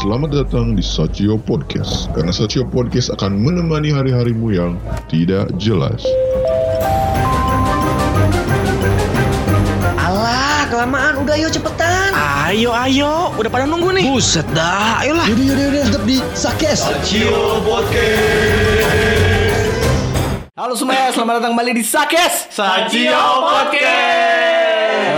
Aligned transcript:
Selamat 0.00 0.32
datang 0.32 0.72
di 0.72 0.80
Sachio 0.80 1.36
Podcast 1.36 2.08
Karena 2.16 2.32
Sachio 2.32 2.64
Podcast 2.64 3.12
akan 3.12 3.36
menemani 3.36 3.92
hari-harimu 3.92 4.48
yang 4.48 4.80
tidak 5.12 5.52
jelas 5.60 6.00
Alah, 10.00 10.64
kelamaan. 10.72 11.20
Udah 11.20 11.36
yuk 11.36 11.52
cepetan. 11.52 12.16
Ayo, 12.16 12.72
ayo, 12.72 13.36
udah 13.36 13.50
pada 13.52 13.68
nunggu 13.68 13.92
nih. 14.00 14.08
Buset 14.08 14.48
dah, 14.56 15.04
ayolah. 15.04 15.28
Yaudah, 15.28 15.44
yaudah, 15.44 15.64
yaudah. 15.68 15.82
Tetap 15.92 16.04
di 16.08 16.16
Sakes. 16.32 16.80
Halo 20.56 20.72
semuanya, 20.80 21.12
selamat 21.12 21.44
datang 21.44 21.52
kembali 21.52 21.72
di 21.76 21.84
Sakes. 21.84 22.48
Sacio 22.48 23.20
Podcast. 23.44 24.49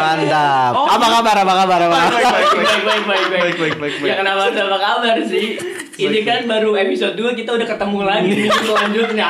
Mantap. 0.03 0.73
Apa 0.75 1.07
kabar? 1.09 1.37
Apa 1.39 1.55
kabar? 1.63 1.81
Apa 1.81 1.97
kabar? 1.97 2.11
baik 2.13 2.51
baik 2.83 3.03
baik 3.05 3.27
baik 3.31 3.55
baik 3.57 3.75
baik 3.79 3.95
ya 4.03 4.15
kenapa 4.19 4.41
apa 4.49 4.79
kabar 4.79 5.17
sih 5.23 5.47
ini 5.95 6.19
kan 6.23 6.45
baru 6.45 6.75
episode 6.75 7.15
2 7.15 7.33
kita 7.35 7.53
udah 7.53 7.67
ketemu 7.69 7.99
lagi 8.03 8.31
nih 8.33 8.49
selanjutnya 8.49 9.29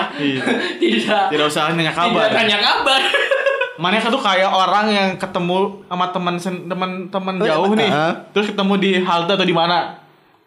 tidak 0.79 1.27
Tidak 1.29 1.47
usah 1.47 1.75
nanya 1.75 1.93
kabar. 1.93 2.27
tidak 2.27 2.31
tanya 2.33 2.59
kabar 2.59 3.03
Mana 3.73 3.99
tuh 3.99 4.21
kayak 4.21 4.47
orang 4.47 4.87
yang 4.93 5.09
ketemu 5.17 5.81
sama 5.89 6.07
teman 6.13 6.37
sen- 6.39 6.69
teman-teman 6.69 7.35
Oh, 7.41 7.47
jauh 7.49 7.73
nih. 7.75 7.91
Terus 8.31 8.53
ketemu 8.53 8.75
di 8.79 8.91
halte 9.01 9.33
atau 9.33 9.43
di 9.43 9.57
mana? 9.57 9.97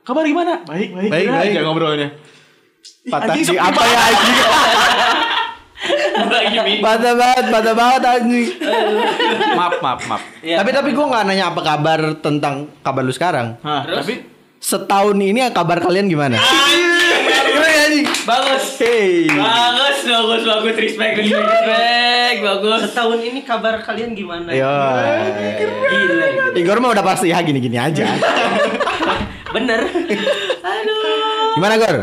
Kabar 0.05 0.23
gimana? 0.23 0.61
Baik, 0.63 0.93
baik. 0.93 1.09
Baik, 1.09 1.27
baik. 1.27 1.51
aja 1.51 1.59
ngobrolnya. 1.65 2.09
Patah 3.09 3.33
sepi 3.35 3.57
apa 3.57 3.81
ya 3.81 3.99
Patah 6.79 7.13
banget, 7.13 7.45
patah 7.51 7.73
banget 7.73 8.01
anjing. 8.03 8.47
maaf, 9.53 9.75
maaf, 9.79 9.99
maaf. 10.07 10.21
Ya. 10.39 10.57
Tapi 10.59 10.69
tapi 10.71 10.89
gue 10.91 11.05
nggak 11.05 11.23
nanya 11.25 11.51
apa 11.51 11.61
kabar 11.61 11.99
tentang 12.17 12.71
kabar 12.79 13.01
lu 13.01 13.11
sekarang. 13.11 13.59
Hah, 13.61 13.83
Terus? 13.83 13.97
tapi 13.99 14.13
Setahun 14.55 15.17
ini 15.19 15.45
kabar 15.51 15.77
kalian 15.77 16.07
gimana? 16.07 16.39
Bagus 18.25 18.81
Hey. 18.81 19.29
bagus 19.29 20.01
bagus 20.03 20.41
bagus 20.43 20.75
respect 20.75 21.13
respect 21.21 21.45
respect 21.45 22.37
bagus 22.41 22.89
setahun 22.89 23.19
ini 23.21 23.45
kabar 23.45 23.77
kalian 23.79 24.17
gimana 24.17 24.49
Yo. 24.49 24.65
gila 25.85 26.57
Igor 26.57 26.81
mah 26.81 26.91
udah 26.91 27.05
pasti 27.05 27.29
ya 27.29 27.37
gini-gini 27.39 27.77
aja. 27.77 28.17
bener 29.53 29.79
aduh 30.59 31.53
Gimana 31.55 31.75
Gor? 31.77 31.97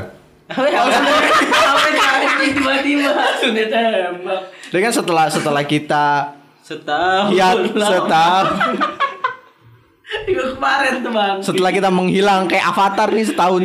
apa 0.47 0.69
ya 0.69 0.79
apa 0.84 1.89
yang 1.91 1.97
tiba-tiba 3.45 3.79
sudah 3.83 4.03
tembak 4.09 4.41
Dengan 4.69 4.91
setelah 4.91 5.27
setelah 5.29 5.65
kita 5.65 6.07
setahun 6.62 7.59
lah. 7.75 7.89
setahun 7.91 8.47
Minggu 10.23 10.45
kemarin 10.55 10.93
tuh 11.01 11.11
bang 11.11 11.37
setelah 11.41 11.70
kita 11.70 11.89
menghilang 11.89 12.45
kayak 12.45 12.65
Avatar 12.67 13.09
nih 13.11 13.25
setahun. 13.25 13.65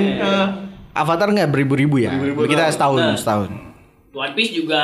Avatar 0.91 1.27
nggak 1.29 1.49
beribu-ribu 1.49 1.99
ya? 1.99 2.09
Beribu-ribu 2.09 2.49
kita 2.49 2.63
tahun. 2.65 2.73
setahun 2.73 2.97
Nah. 2.97 3.15
setahun. 3.15 3.49
One 4.09 4.33
Piece 4.33 4.53
juga 4.55 4.81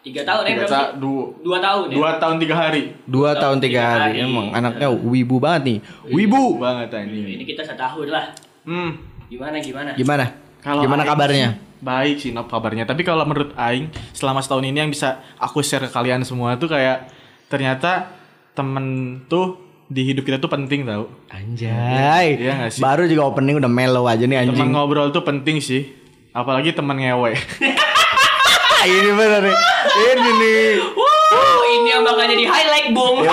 tiga 0.00 0.20
tahun 0.20 0.42
ya 0.42 0.52
Tiga 0.52 0.66
sih? 0.66 0.86
dua, 0.98 1.24
dua 1.38 1.58
tahun 1.58 1.84
ya 1.86 1.94
dua 1.94 2.10
tahun 2.18 2.36
tiga 2.36 2.54
hari. 2.58 2.82
Dua 3.06 3.30
tahun 3.32 3.56
tiga 3.58 3.80
hari. 3.80 4.18
hari. 4.18 4.26
Emang 4.26 4.46
anaknya 4.50 4.88
wibu 4.90 5.36
banget 5.38 5.62
nih. 5.64 5.78
Wibu. 6.06 6.58
banget 6.58 6.88
ini 6.98 6.98
anjing. 6.98 7.46
kita 7.46 7.62
setahun 7.62 8.08
lah 8.08 8.24
Hmm. 8.60 8.92
gimana 9.26 9.56
gimana 9.56 9.90
Gimana? 9.94 10.26
Kalau 10.60 10.84
Gimana 10.84 11.02
Aing 11.04 11.10
kabarnya? 11.12 11.48
sih, 11.56 11.80
Baik 11.80 12.16
sih 12.20 12.30
Nop 12.36 12.48
kabarnya. 12.52 12.84
Tapi 12.84 13.02
kalau 13.02 13.24
menurut 13.24 13.56
Aing 13.56 13.88
selama 14.12 14.44
setahun 14.44 14.64
ini 14.64 14.78
yang 14.78 14.90
bisa 14.92 15.20
aku 15.40 15.64
share 15.64 15.88
ke 15.88 15.90
kalian 15.92 16.20
semua 16.22 16.60
tuh 16.60 16.68
kayak 16.68 17.08
ternyata 17.48 18.12
temen 18.52 19.18
tuh 19.26 19.56
di 19.90 20.06
hidup 20.06 20.22
kita 20.22 20.38
tuh 20.38 20.52
penting 20.52 20.86
tau. 20.86 21.10
Anjay. 21.32 22.38
Iya 22.38 22.70
sih? 22.70 22.78
Baru 22.78 23.08
juga 23.10 23.26
opening 23.26 23.58
udah 23.58 23.70
mellow 23.72 24.06
aja 24.06 24.22
nih 24.22 24.46
anjing. 24.46 24.70
ngobrol 24.70 25.10
tuh 25.10 25.24
penting 25.26 25.58
sih. 25.58 25.88
Apalagi 26.30 26.70
teman 26.70 26.94
ngewe. 26.94 27.34
Ah, 27.34 28.86
ini 28.90 29.10
bener 29.10 29.50
nih. 29.50 29.56
Ini 29.90 30.30
nih. 30.30 30.68
Wuh, 30.94 31.60
ini 31.74 31.88
yang 31.90 32.06
bakal 32.06 32.22
jadi 32.28 32.44
highlight 32.46 32.88
bung 32.94 33.26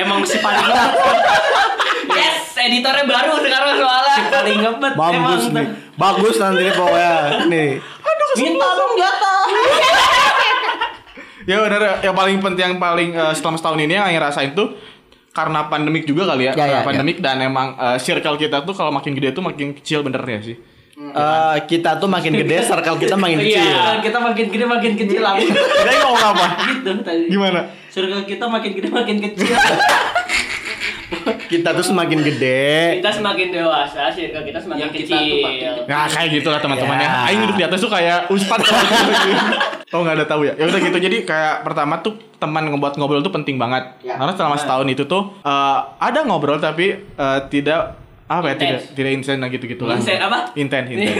emang 0.00 0.22
si 0.22 0.38
paling 0.38 0.64
yes 2.18 2.54
editornya 2.56 3.04
baru 3.06 3.34
sekarang 3.42 3.74
soalnya 3.74 4.12
si 4.14 4.22
paling 4.30 4.58
ngebet 4.62 4.92
emang 4.94 5.40
nih. 5.50 5.66
Bagus 6.00 6.34
nanti 6.34 6.60
nih 6.62 6.72
pokoknya. 6.72 7.14
Nih. 7.46 7.70
minta 8.32 8.68
dong 8.72 8.94
jatah 8.94 9.42
ya 11.42 11.56
benar 11.58 11.98
yang 11.98 12.14
paling 12.14 12.38
penting 12.38 12.64
yang 12.64 12.78
paling 12.78 13.10
eh, 13.10 13.32
selama 13.34 13.58
setahun 13.58 13.78
ini 13.80 13.92
yang 13.92 14.06
Aing 14.06 14.16
rasain 14.18 14.50
tuh 14.52 14.70
karena 15.30 15.66
pandemik 15.66 16.02
juga 16.04 16.26
kali 16.26 16.46
ya, 16.46 16.52
Ya, 16.52 16.58
ya, 16.58 16.62
Karena 16.78 16.80
pandemik 16.84 17.18
dan 17.18 17.36
emang 17.40 17.74
eh, 17.74 17.98
circle 17.98 18.36
kita 18.36 18.62
tuh 18.62 18.70
kalau 18.70 18.90
makin 18.90 19.12
gede 19.12 19.30
tuh 19.32 19.42
makin 19.42 19.74
kecil 19.74 20.00
bener 20.00 20.22
ya 20.22 20.40
sih. 20.40 20.56
Eh, 21.00 21.56
kita 21.64 21.96
tuh 21.96 22.06
makin 22.06 22.32
gede, 22.34 22.60
circle 22.60 22.96
kita 22.96 23.16
makin 23.16 23.40
kecil. 23.40 23.56
iya 23.58 23.98
kita 23.98 24.18
makin 24.20 24.46
gede 24.46 24.66
makin 24.68 24.92
kecil 24.94 25.20
lah 25.20 25.32
Kita 25.34 25.90
ngomong 25.98 26.24
apa? 26.30 26.46
gitu 26.70 26.90
tadi 27.00 27.24
Gimana? 27.26 27.60
circle 27.88 28.22
kita 28.22 28.44
makin 28.46 28.70
gede 28.70 28.88
makin 28.88 29.16
kecil 29.18 29.48
Kita 31.52 31.74
tuh 31.74 31.84
semakin 31.84 32.18
gede. 32.22 33.00
kita 33.02 33.10
semakin 33.10 33.46
dewasa 33.50 34.10
circle 34.14 34.44
kita 34.46 34.58
semakin 34.62 34.80
Yang 34.86 34.92
kita 34.92 35.02
kecil 35.02 35.18
tuh 35.20 35.38
makin 35.42 35.68
Nah 35.90 36.04
kayak 36.06 36.28
gitu 36.34 36.48
lah 36.48 36.60
teman-teman 36.62 36.96
ya. 36.96 37.08
Ya. 37.08 37.10
Aing 37.26 37.38
duduk 37.42 37.56
di 37.58 37.64
atas 37.66 37.78
tuh 37.82 37.90
kayak 37.90 38.18
ustad 38.30 38.60
gitu. 38.62 38.76
Oh 39.90 40.06
nggak 40.06 40.22
ada 40.22 40.26
tahu 40.30 40.46
ya. 40.46 40.54
Ya 40.54 40.70
udah 40.70 40.78
gitu. 40.78 40.98
Jadi 41.02 41.26
kayak 41.26 41.66
pertama 41.66 41.98
tuh 41.98 42.14
teman 42.38 42.62
ngebuat 42.70 42.94
ngobrol 42.94 43.26
tuh 43.26 43.34
penting 43.34 43.58
banget. 43.58 43.90
Ya. 44.06 44.14
Karena 44.14 44.38
selama 44.38 44.54
setahun 44.54 44.86
itu 44.86 45.02
tuh 45.10 45.34
eh, 45.42 45.78
ada 45.98 46.22
ngobrol 46.22 46.62
tapi 46.62 46.94
eh, 47.02 47.40
tidak 47.50 47.98
apa 48.30 48.46
ya 48.46 48.54
tidak 48.54 48.80
tidak 48.94 49.10
insen 49.10 49.42
gitu 49.42 49.64
gitulah. 49.66 49.98
Insen 49.98 50.22
apa? 50.22 50.54
Inten 50.54 50.86
inten. 50.86 51.18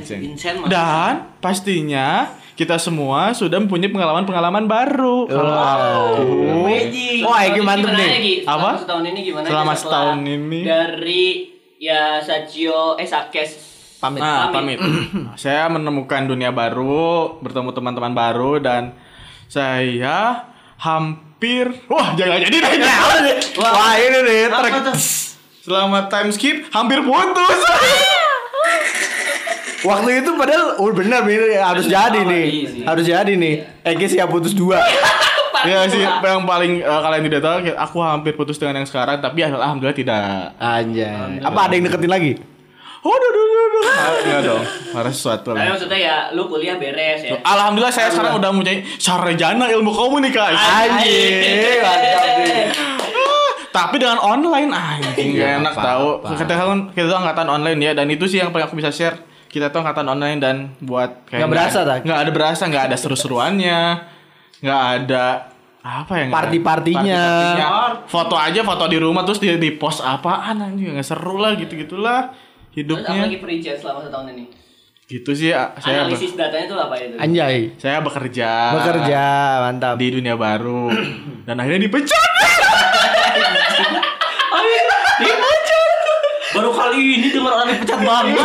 Vincent 0.00 0.20
Vincent 0.24 0.56
mah. 0.64 0.68
Dan 0.72 1.12
pastinya 1.44 2.32
kita 2.56 2.80
semua 2.80 3.36
sudah 3.36 3.60
mempunyai 3.60 3.92
pengalaman-pengalaman 3.92 4.64
baru. 4.64 5.28
Wow. 5.28 6.64
Magic. 6.64 7.20
Wah, 7.28 7.44
mantep 7.60 7.92
gimana, 7.92 8.16
nih. 8.16 8.36
Apa? 8.48 8.70
Setahun 8.80 9.04
ini 9.04 9.20
gimana? 9.20 9.46
Selama 9.52 9.72
setahun 9.76 10.18
ini. 10.24 10.60
Dari 10.64 11.24
ya 11.76 12.24
Sachio 12.24 12.96
eh 12.96 13.04
Sakes 13.04 13.74
Pamit. 14.00 14.20
Nah, 14.24 14.48
Pamit. 14.48 14.80
pamit. 14.80 15.36
saya 15.44 15.68
menemukan 15.68 16.24
dunia 16.24 16.52
baru, 16.56 17.36
bertemu 17.44 17.70
teman-teman 17.76 18.12
baru 18.16 18.60
dan 18.64 18.96
saya 19.48 20.48
hampir 20.80 21.68
wah 21.88 22.16
jangan 22.16 22.40
jadi 22.48 22.58
nanya. 22.64 22.96
Wah, 23.60 23.96
ini 24.00 24.18
nih? 24.24 24.42
Selama 25.64 26.12
time 26.12 26.28
skip 26.28 26.68
hampir 26.68 27.00
putus. 27.00 27.60
Waktu 29.88 30.20
itu 30.20 30.30
padahal 30.36 30.76
oh 30.76 30.92
bener 30.92 31.24
bener 31.24 31.56
harus 31.56 31.88
jadi 31.88 32.20
nih. 32.20 32.44
iya. 32.52 32.84
Harus 32.84 33.04
jadi 33.08 33.32
nih. 33.32 33.64
Egi 33.80 34.06
siap 34.12 34.28
putus 34.28 34.52
dua. 34.52 34.76
ya 35.68 35.88
sih 35.88 36.04
yang 36.04 36.44
paling 36.44 36.84
eh, 36.84 37.00
kalian 37.00 37.24
tidak 37.32 37.40
tahu 37.40 37.56
aku 37.80 37.96
hampir 38.04 38.36
putus 38.36 38.60
dengan 38.60 38.84
yang 38.84 38.88
sekarang 38.88 39.24
tapi 39.24 39.40
alhamdulillah 39.40 39.96
tidak. 39.96 40.52
Anjay. 40.60 41.40
Apa 41.40 41.58
ada 41.64 41.72
yang 41.72 41.88
deketin 41.88 42.12
lagi? 42.12 42.32
Oh, 43.04 43.12
duh, 43.12 43.30
duh, 43.36 43.44
duh, 43.44 43.66
duh. 43.68 43.84
Enggak 44.24 44.40
dong, 44.48 44.64
harus 44.96 45.12
sesuatu 45.12 45.52
Tapi 45.52 45.76
maksudnya 45.76 45.98
ya 46.00 46.16
lu 46.32 46.48
kuliah 46.48 46.80
beres 46.80 47.20
ya. 47.20 47.36
Alhamdulillah 47.40 47.92
saya 47.92 48.08
sekarang 48.08 48.40
udah 48.40 48.48
mempunyai 48.52 48.80
sarjana 48.96 49.68
ilmu 49.72 49.92
komunikasi. 49.92 50.56
Mantap 50.56 51.04
nih. 51.04 53.04
Tapi 53.74 53.98
dengan 53.98 54.16
online 54.16 54.70
anjing 54.70 55.34
Iya, 55.34 55.42
gak 55.42 55.52
enak 55.58 55.74
apa- 55.74 55.82
tahu. 55.84 56.06
apa. 56.16 56.26
Kita 56.36 56.52
kan 56.54 56.78
kita 56.88 57.06
tuh 57.06 57.18
angkatan 57.18 57.46
online 57.48 57.78
ya 57.80 57.92
dan 57.92 58.06
itu 58.06 58.24
sih 58.24 58.38
yang 58.38 58.48
paling 58.48 58.64
aku 58.64 58.74
bisa 58.74 58.88
share. 58.88 59.18
Kita 59.44 59.68
tuh 59.68 59.82
angkatan 59.82 60.06
online 60.08 60.38
dan 60.38 60.56
buat 60.78 61.26
kayak 61.26 61.38
Nggak 61.40 61.50
berasa, 61.52 61.78
tak? 61.82 61.98
nggak 62.02 62.18
ada 62.20 62.30
berasa, 62.30 62.62
nggak 62.64 62.84
ada 62.84 62.96
seru-seruannya, 62.96 63.80
nggak 64.60 64.80
ada 64.96 65.24
apa 65.80 66.12
ya 66.12 66.24
ada- 66.24 66.32
Party-partinya. 66.32 67.22
party-partinya. 67.22 67.68
Foto 68.04 68.34
aja 68.36 68.60
foto 68.62 68.84
di 68.86 68.96
rumah 68.96 69.22
terus 69.22 69.36
di, 69.36 69.50
di 69.52 69.70
post 69.72 70.00
apaan 70.00 70.56
anjing 70.56 70.94
nggak 70.94 71.04
seru 71.04 71.36
lah 71.36 71.54
gitu 71.54 71.74
gitulah 71.76 72.30
Terus 72.72 72.72
apa 72.72 72.74
hidupnya. 73.04 73.22
lagi 73.22 73.38
perincian 73.38 73.76
selama 73.76 74.00
setahun 74.00 74.26
ini? 74.28 74.44
Gitu 75.04 75.30
sih 75.30 75.50
ah, 75.50 75.70
saya 75.76 76.02
Analisis 76.02 76.32
datanya 76.32 76.64
tuh 76.64 76.78
apa 76.80 76.94
itu? 76.96 77.14
Anjay. 77.14 77.76
saya 77.76 78.00
bekerja 78.00 78.50
Bekerja, 78.72 79.22
mantap. 79.60 79.94
di 79.94 80.06
dunia 80.10 80.34
baru 80.34 80.88
dan 81.46 81.54
akhirnya 81.56 81.84
dipecat. 81.84 82.30
Baru 86.54 86.70
kali 86.70 87.18
ini 87.18 87.28
dengar 87.34 87.52
orang 87.58 87.68
dipecat 87.74 87.98
bangga. 87.98 88.44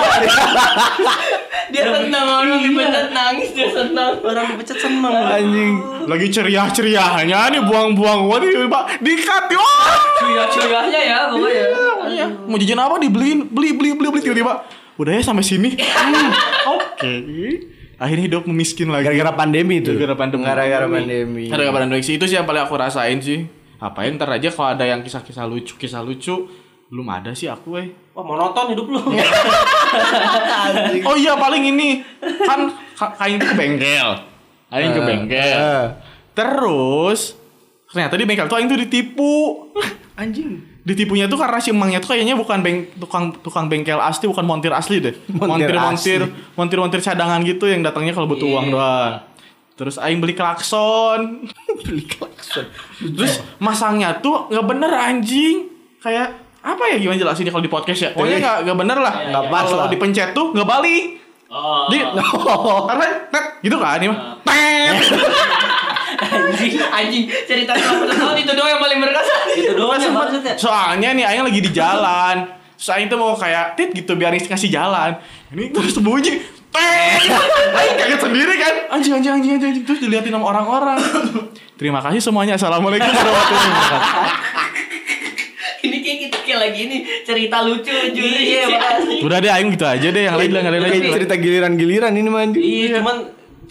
Dia 1.70 1.84
senang 1.86 2.26
orang 2.26 2.60
dipecat 2.66 3.14
nangis 3.14 3.50
dia 3.54 3.70
senang. 3.70 4.18
orang 4.26 4.46
dipecat 4.58 4.78
seneng. 4.82 5.14
Anjing. 5.14 5.74
Lagi 6.10 6.28
ceria-ceriahnya 6.34 7.40
nih 7.54 7.62
buang-buang 7.70 8.26
uang 8.26 8.42
nih 8.42 8.66
Pak. 8.66 8.84
Dikat 9.06 9.54
wah. 9.54 9.94
Ceria-ceriahnya 10.18 11.00
ya 11.06 11.20
pokoknya. 11.30 11.66
Iya, 12.10 12.26
mau 12.50 12.58
jajan 12.58 12.82
apa 12.82 12.98
dibeliin, 12.98 13.46
beli 13.54 13.78
beli 13.78 13.94
beli 13.94 14.08
beli 14.10 14.22
tiba-tiba. 14.26 14.66
Udah 14.98 15.14
ya 15.14 15.22
sampai 15.22 15.46
sini. 15.46 15.78
Hmm, 15.78 16.30
Oke. 16.74 17.14
Akhirnya 18.02 18.26
hidup 18.32 18.44
memiskin 18.50 18.90
lagi. 18.90 19.06
Gara-gara 19.06 19.32
pandemi 19.38 19.86
itu. 19.86 19.94
Gara-gara 19.94 20.18
pandemi. 20.18 20.44
Gara-gara 20.50 20.88
pandemi. 20.90 21.44
Gara-gara 21.48 21.74
pandemi 21.78 22.02
sih 22.02 22.18
itu 22.18 22.26
sih 22.26 22.36
yang 22.42 22.50
paling 22.50 22.66
aku 22.66 22.74
rasain 22.74 23.22
sih. 23.22 23.59
Apain 23.80 24.12
ntar 24.16 24.28
aja 24.30 24.52
kalau 24.52 24.76
ada 24.76 24.84
yang 24.84 25.00
kisah-kisah 25.00 25.48
lucu, 25.48 25.80
kisah 25.80 26.04
lucu 26.04 26.48
Belum 26.90 27.06
ada 27.06 27.38
sih 27.38 27.46
aku 27.46 27.78
eh. 27.78 27.94
Wah 28.18 28.26
monoton 28.26 28.74
hidup 28.74 28.90
lu. 28.90 28.98
Oh 31.06 31.16
iya 31.16 31.38
paling 31.38 31.70
ini 31.70 32.02
kan 32.42 32.74
ka- 32.98 33.14
kain 33.14 33.38
itu 33.38 33.46
ke 33.46 33.56
bengkel. 33.56 34.10
Aing 34.74 34.98
ke 34.98 35.02
bengkel. 35.06 35.58
Eh. 35.58 35.86
Terus 36.34 37.38
ternyata 37.94 38.18
di 38.18 38.26
bengkel 38.26 38.50
tuh 38.50 38.58
Aing 38.58 38.66
tuh 38.66 38.80
ditipu. 38.82 39.70
Anjing. 40.18 40.66
Ditipunya 40.82 41.30
tuh 41.30 41.38
karena 41.38 41.62
si 41.62 41.70
emangnya 41.70 42.02
tuh 42.02 42.18
kayaknya 42.18 42.34
bukan 42.34 42.66
beng, 42.66 42.90
tukang 42.98 43.30
tukang 43.46 43.70
bengkel 43.70 44.02
asli, 44.02 44.26
bukan 44.26 44.42
montir 44.42 44.74
asli 44.74 44.98
deh. 44.98 45.14
Montir 45.30 45.70
Montir 45.70 45.78
montir 45.78 46.20
asli. 46.26 46.58
montir 46.58 46.78
montir 46.82 47.00
cadangan 47.06 47.40
gitu 47.46 47.70
yang 47.70 47.86
datangnya 47.86 48.18
kalau 48.18 48.26
butuh 48.26 48.50
uang 48.50 48.74
doang. 48.74 49.22
Terus 49.80 49.96
Aing 49.96 50.20
beli 50.20 50.36
klakson. 50.36 51.48
Beli 51.88 52.04
klakson. 52.04 52.68
Terus 53.00 53.40
masangnya 53.64 54.20
tuh 54.20 54.52
nggak 54.52 54.66
bener 54.68 54.92
anjing. 54.92 55.72
Kayak 56.04 56.36
apa 56.60 56.84
ya 56.92 57.00
gimana 57.00 57.16
jelasinnya 57.16 57.56
kalau 57.56 57.64
di 57.64 57.72
podcast 57.72 58.00
ya? 58.04 58.10
Pokoknya 58.12 58.44
nggak 58.44 58.58
nggak 58.68 58.78
bener 58.84 58.98
lah. 59.00 59.14
Nggak 59.32 59.44
pas 59.48 59.64
Kalau 59.64 59.80
lah. 59.80 59.88
dipencet 59.88 60.36
tuh 60.36 60.52
nggak 60.52 60.68
balik. 60.68 61.04
Oh. 61.48 61.88
Di, 61.88 61.98
karena 62.92 63.08
tet, 63.32 63.46
gitu 63.64 63.80
kan 63.80 63.98
ini 64.04 64.12
mah. 64.12 64.20
Tet. 64.44 65.00
anjing, 66.20 66.74
anjing. 66.92 67.24
Cerita 67.48 67.72
selama 67.80 68.12
tahun 68.12 68.36
itu 68.44 68.52
doang 68.52 68.72
yang 68.76 68.82
paling 68.84 69.00
berkesan. 69.00 69.40
Itu 69.56 69.74
doang 69.80 70.00
yang 70.04 70.12
maksudnya. 70.12 70.54
Soalnya 70.60 71.10
nih 71.16 71.24
Aing 71.24 71.48
lagi 71.48 71.60
di 71.64 71.72
jalan. 71.72 72.36
Terus 72.76 72.90
Aing 72.92 73.08
tuh 73.08 73.16
mau 73.16 73.32
kayak 73.32 73.80
tit 73.80 73.96
gitu 73.96 74.20
biar 74.20 74.36
ngasih 74.36 74.68
jalan. 74.68 75.16
Ini 75.56 75.72
terus 75.72 75.96
bunyi. 76.04 76.59
Aing 76.76 77.96
kaget 77.98 78.20
sendiri 78.22 78.54
kan. 78.62 78.76
Anjing 78.94 79.14
anjing 79.18 79.34
anjing 79.34 79.52
anjing. 79.58 79.70
anjing. 79.74 79.86
Terus 79.86 80.00
diliatin 80.02 80.34
sama 80.34 80.46
orang-orang. 80.54 81.00
Terima 81.80 82.00
kasih 82.04 82.22
semuanya. 82.22 82.60
Assalamualaikum 82.60 83.10
warahmatullahi 83.10 83.70
wabarakatuh. 83.74 84.28
Ini 85.80 85.98
kayak 86.04 86.18
kita 86.28 86.38
kayak 86.44 86.60
lagi 86.60 86.80
ini 86.92 86.98
cerita 87.24 87.58
lucu 87.64 87.96
juri. 88.12 88.42
Iya, 88.52 88.64
makasih. 88.68 89.20
Udah 89.24 89.38
deh 89.40 89.52
Aing 89.52 89.70
gitu 89.74 89.86
aja 89.88 90.08
deh. 90.12 90.24
Yang 90.28 90.36
lain 90.36 90.50
yang 90.52 90.74
lain 90.76 90.84
lagi. 90.84 91.00
Kayak 91.00 91.16
cerita 91.24 91.34
giliran-giliran 91.40 92.14
ini 92.14 92.28
mah 92.30 92.42
anjing. 92.46 92.62
Iya, 92.62 93.00
cuman 93.00 93.18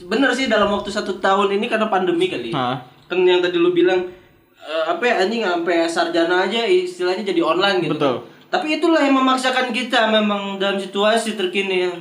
bener 0.09 0.31
sih 0.33 0.49
dalam 0.49 0.73
waktu 0.73 0.89
satu 0.89 1.21
tahun 1.21 1.61
ini 1.61 1.69
karena 1.69 1.87
pandemi 1.93 2.33
kali. 2.33 2.51
Hah. 2.51 2.81
Kan 3.07 3.29
yang 3.29 3.45
tadi 3.45 3.61
lu 3.61 3.77
bilang 3.77 4.09
eh, 4.57 4.85
apa 4.89 5.05
ya 5.05 5.15
anjing 5.29 5.45
sampai 5.45 5.85
sarjana 5.85 6.49
aja 6.49 6.65
istilahnya 6.65 7.23
jadi 7.29 7.45
online 7.45 7.85
gitu. 7.85 7.95
Betul. 7.95 8.17
Tapi 8.49 8.81
itulah 8.81 9.05
yang 9.05 9.13
memaksakan 9.13 9.77
kita 9.77 10.09
memang 10.09 10.57
dalam 10.57 10.81
situasi 10.81 11.37
terkini 11.37 11.85
yang 11.85 11.95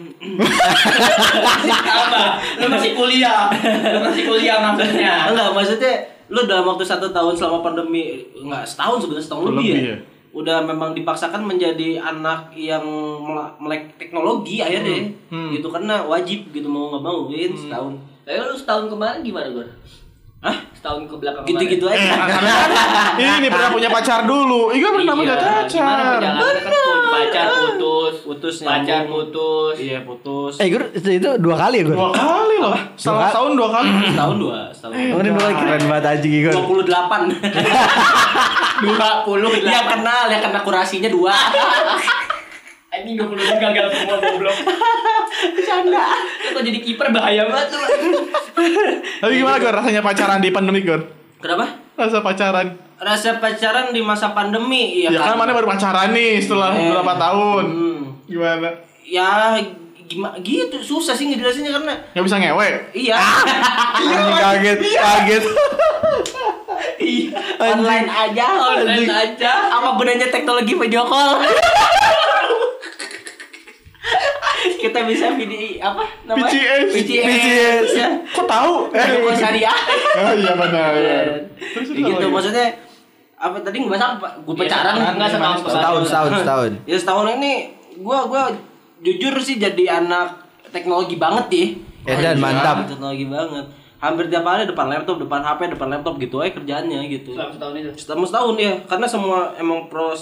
Apa? 1.67 2.39
Lu 2.63 2.71
masih 2.71 2.95
kuliah. 2.95 3.51
Lu 3.91 3.99
masih 3.99 4.23
kuliah 4.23 4.57
maksudnya. 4.63 5.27
enggak 5.31 5.51
maksudnya 5.51 5.93
lu 6.27 6.43
dalam 6.43 6.67
waktu 6.67 6.83
satu 6.83 7.11
tahun 7.11 7.35
selama 7.35 7.63
pandemi 7.63 8.19
enggak 8.35 8.63
setahun 8.67 9.03
sebenarnya 9.03 9.25
setahun 9.27 9.43
lebih, 9.51 9.59
Lebih 9.59 9.75
ya. 9.75 9.91
ya. 9.91 9.97
Udah 10.35 10.57
memang 10.63 10.91
dipaksakan 10.91 11.43
menjadi 11.43 11.99
anak 11.99 12.51
yang 12.55 12.83
melek 13.59 13.95
teknologi 13.99 14.59
akhirnya 14.63 15.07
gitu 15.51 15.67
karena 15.67 16.03
wajib 16.03 16.47
gitu 16.51 16.67
mau 16.67 16.91
nggak 16.91 17.03
mau 17.03 17.27
ya 17.27 17.47
setahun. 17.51 17.95
Tapi 18.27 18.35
lu 18.39 18.55
setahun 18.55 18.85
kemarin 18.87 19.23
gimana, 19.23 19.47
Gor? 19.51 19.67
Hah? 20.37 20.53
Setahun 20.71 21.03
ke 21.03 21.15
belakang 21.17 21.43
Gitu-gitu 21.43 21.85
Eh, 21.87 21.97
aja. 21.97 22.29
karena 22.29 22.53
kan 23.17 23.37
ini 23.41 23.49
pernah 23.51 23.69
punya 23.69 23.89
pacar 23.89 24.21
dulu. 24.23 24.69
Iya 24.69 24.87
pernah 24.91 25.13
punya 25.13 25.33
Gimana 25.33 25.57
pacar. 25.57 25.65
perjalanannya 25.65 26.61
kan 26.61 26.73
pacar 27.09 27.47
putus, 27.49 28.15
Putus 28.21 28.55
pacar 28.61 29.01
putus. 29.03 29.73
Iya 29.75 29.99
putus. 30.01 30.53
Eh, 30.57 30.67
gue 30.67 30.77
itu, 30.93 31.09
itu 31.11 31.29
dua 31.37 31.55
kali 31.57 31.81
ya 31.81 31.85
gue. 31.85 31.95
Dua 31.95 32.11
kali 32.11 32.55
loh. 32.57 32.77
Setengah 32.93 33.17
Dua- 33.23 33.33
tahun 33.33 33.51
dua 33.55 33.69
kali. 33.71 33.89
Setahun 34.13 34.35
dua, 34.37 34.57
setahun. 34.69 34.93
Ini 34.93 35.27
dua 35.27 35.41
kali 35.41 35.55
keren 35.57 35.83
banget 35.87 36.05
anjing 36.07 36.33
Igor. 36.35 36.53
28 36.53 37.33
Dua 38.77 39.09
puluh 39.23 39.49
Yang 39.65 39.85
kenal, 39.89 40.23
yang 40.27 40.41
kena 40.43 40.59
kurasinya 40.61 41.09
dua 41.09 41.33
Anjing 42.97 43.15
20 43.15 43.37
gagal 43.59 43.85
semua 43.91 44.17
goblok. 44.17 44.57
Bercanda. 45.53 46.05
Kok 46.49 46.61
jadi 46.61 46.79
kiper 46.79 47.07
bahaya 47.09 47.45
banget 47.45 47.67
tuh. 47.69 47.81
Tapi 49.19 49.33
gimana 49.35 49.57
Gor 49.57 49.69
rasanya 49.71 50.01
pacaran 50.01 50.39
di 50.39 50.49
pandemi 50.49 50.81
Gor? 50.81 51.05
Kenapa? 51.37 51.77
Rasa 51.93 52.19
pacaran. 52.19 52.67
Rasa 52.97 53.37
pacaran 53.37 53.89
di 53.89 54.01
masa 54.01 54.33
pandemi 54.33 54.97
Ya, 54.99 55.13
kan 55.13 55.37
mana 55.37 55.53
baru 55.53 55.65
pacaran 55.67 56.09
nih 56.09 56.41
setelah 56.41 56.73
Eh. 56.73 56.89
berapa 56.89 57.13
tahun. 57.15 57.63
Hmm. 57.67 58.01
Gimana? 58.25 58.69
Ya 59.03 59.53
gimana 60.03 60.39
gitu 60.39 60.79
susah 60.79 61.11
sih 61.11 61.27
ngejelasinnya 61.27 61.67
karena 61.69 61.91
Nggak 62.09 62.23
bisa 62.23 62.37
ngewe? 62.37 62.67
iya 62.95 63.19
Anjing 63.99 64.39
kaget, 64.39 64.79
kaget. 64.79 65.43
iya 66.97 67.35
online 67.59 68.07
aja 68.07 68.45
Online 68.71 69.03
aja. 69.03 69.51
apa 69.69 69.99
gunanya 69.99 70.27
teknologi 70.27 70.73
video 70.73 71.03
call 71.03 71.43
kita 74.87 74.99
bisa 75.03 75.25
video 75.35 75.59
apa 75.79 76.03
namanya 76.23 76.51
PCS. 76.89 76.89
PCS 77.27 77.87
ya 77.93 78.09
Kok 78.31 78.45
tahu? 78.47 78.73
video 78.89 79.19
call 79.21 79.35
syariah 79.35 79.79
Oh 80.17 80.31
iya 80.33 80.53
benar. 80.55 80.91
Iya. 80.95 81.19
Terus 81.59 81.87
Ya 81.93 82.07
gitu 82.07 82.25
maksudnya 82.27 82.67
apa 83.37 83.61
tadi 83.61 83.77
ngebahas 83.85 84.17
apa? 84.17 84.27
Gue 84.41 84.53
Ya, 84.57 84.61
pacaran 84.65 84.93
setahun, 84.97 85.13
nggak 85.13 85.29
setahun, 85.29 85.57
Setahun, 85.61 86.01
setahun, 86.09 86.29
setahun. 86.41 86.71
Ya 86.89 86.97
setahun 86.97 87.25
ini 87.37 87.53
gua 88.01 88.25
gua 88.25 88.43
jujur 88.97 89.37
sih 89.37 89.61
jadi 89.61 90.01
anak 90.01 90.41
teknologi 90.73 91.21
banget 91.21 91.45
ya. 91.53 91.65
Edan, 92.07 92.41
mantap. 92.41 92.89
Teknologi 92.89 93.29
banget. 93.29 93.65
Hampir 93.97 94.29
tiap 94.29 94.45
hari 94.45 94.65
depan 94.65 94.89
laptop, 94.89 95.17
depan 95.21 95.41
HP, 95.41 95.73
depan 95.73 95.89
laptop 95.89 96.17
gitu 96.17 96.41
aja 96.41 96.53
kerjaannya 96.53 97.01
gitu. 97.09 97.33
Selama 97.33 97.53
setahun 97.53 97.73
itu. 97.77 97.89
Selama 97.97 98.23
setahun 98.25 98.55
ya, 98.57 98.73
karena 98.85 99.07
semua 99.09 99.39
emang 99.57 99.89
pros 99.89 100.21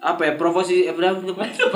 apa 0.00 0.24
ya 0.24 0.32
profesi 0.40 0.88
eh, 0.88 0.96
berapa 0.96 1.20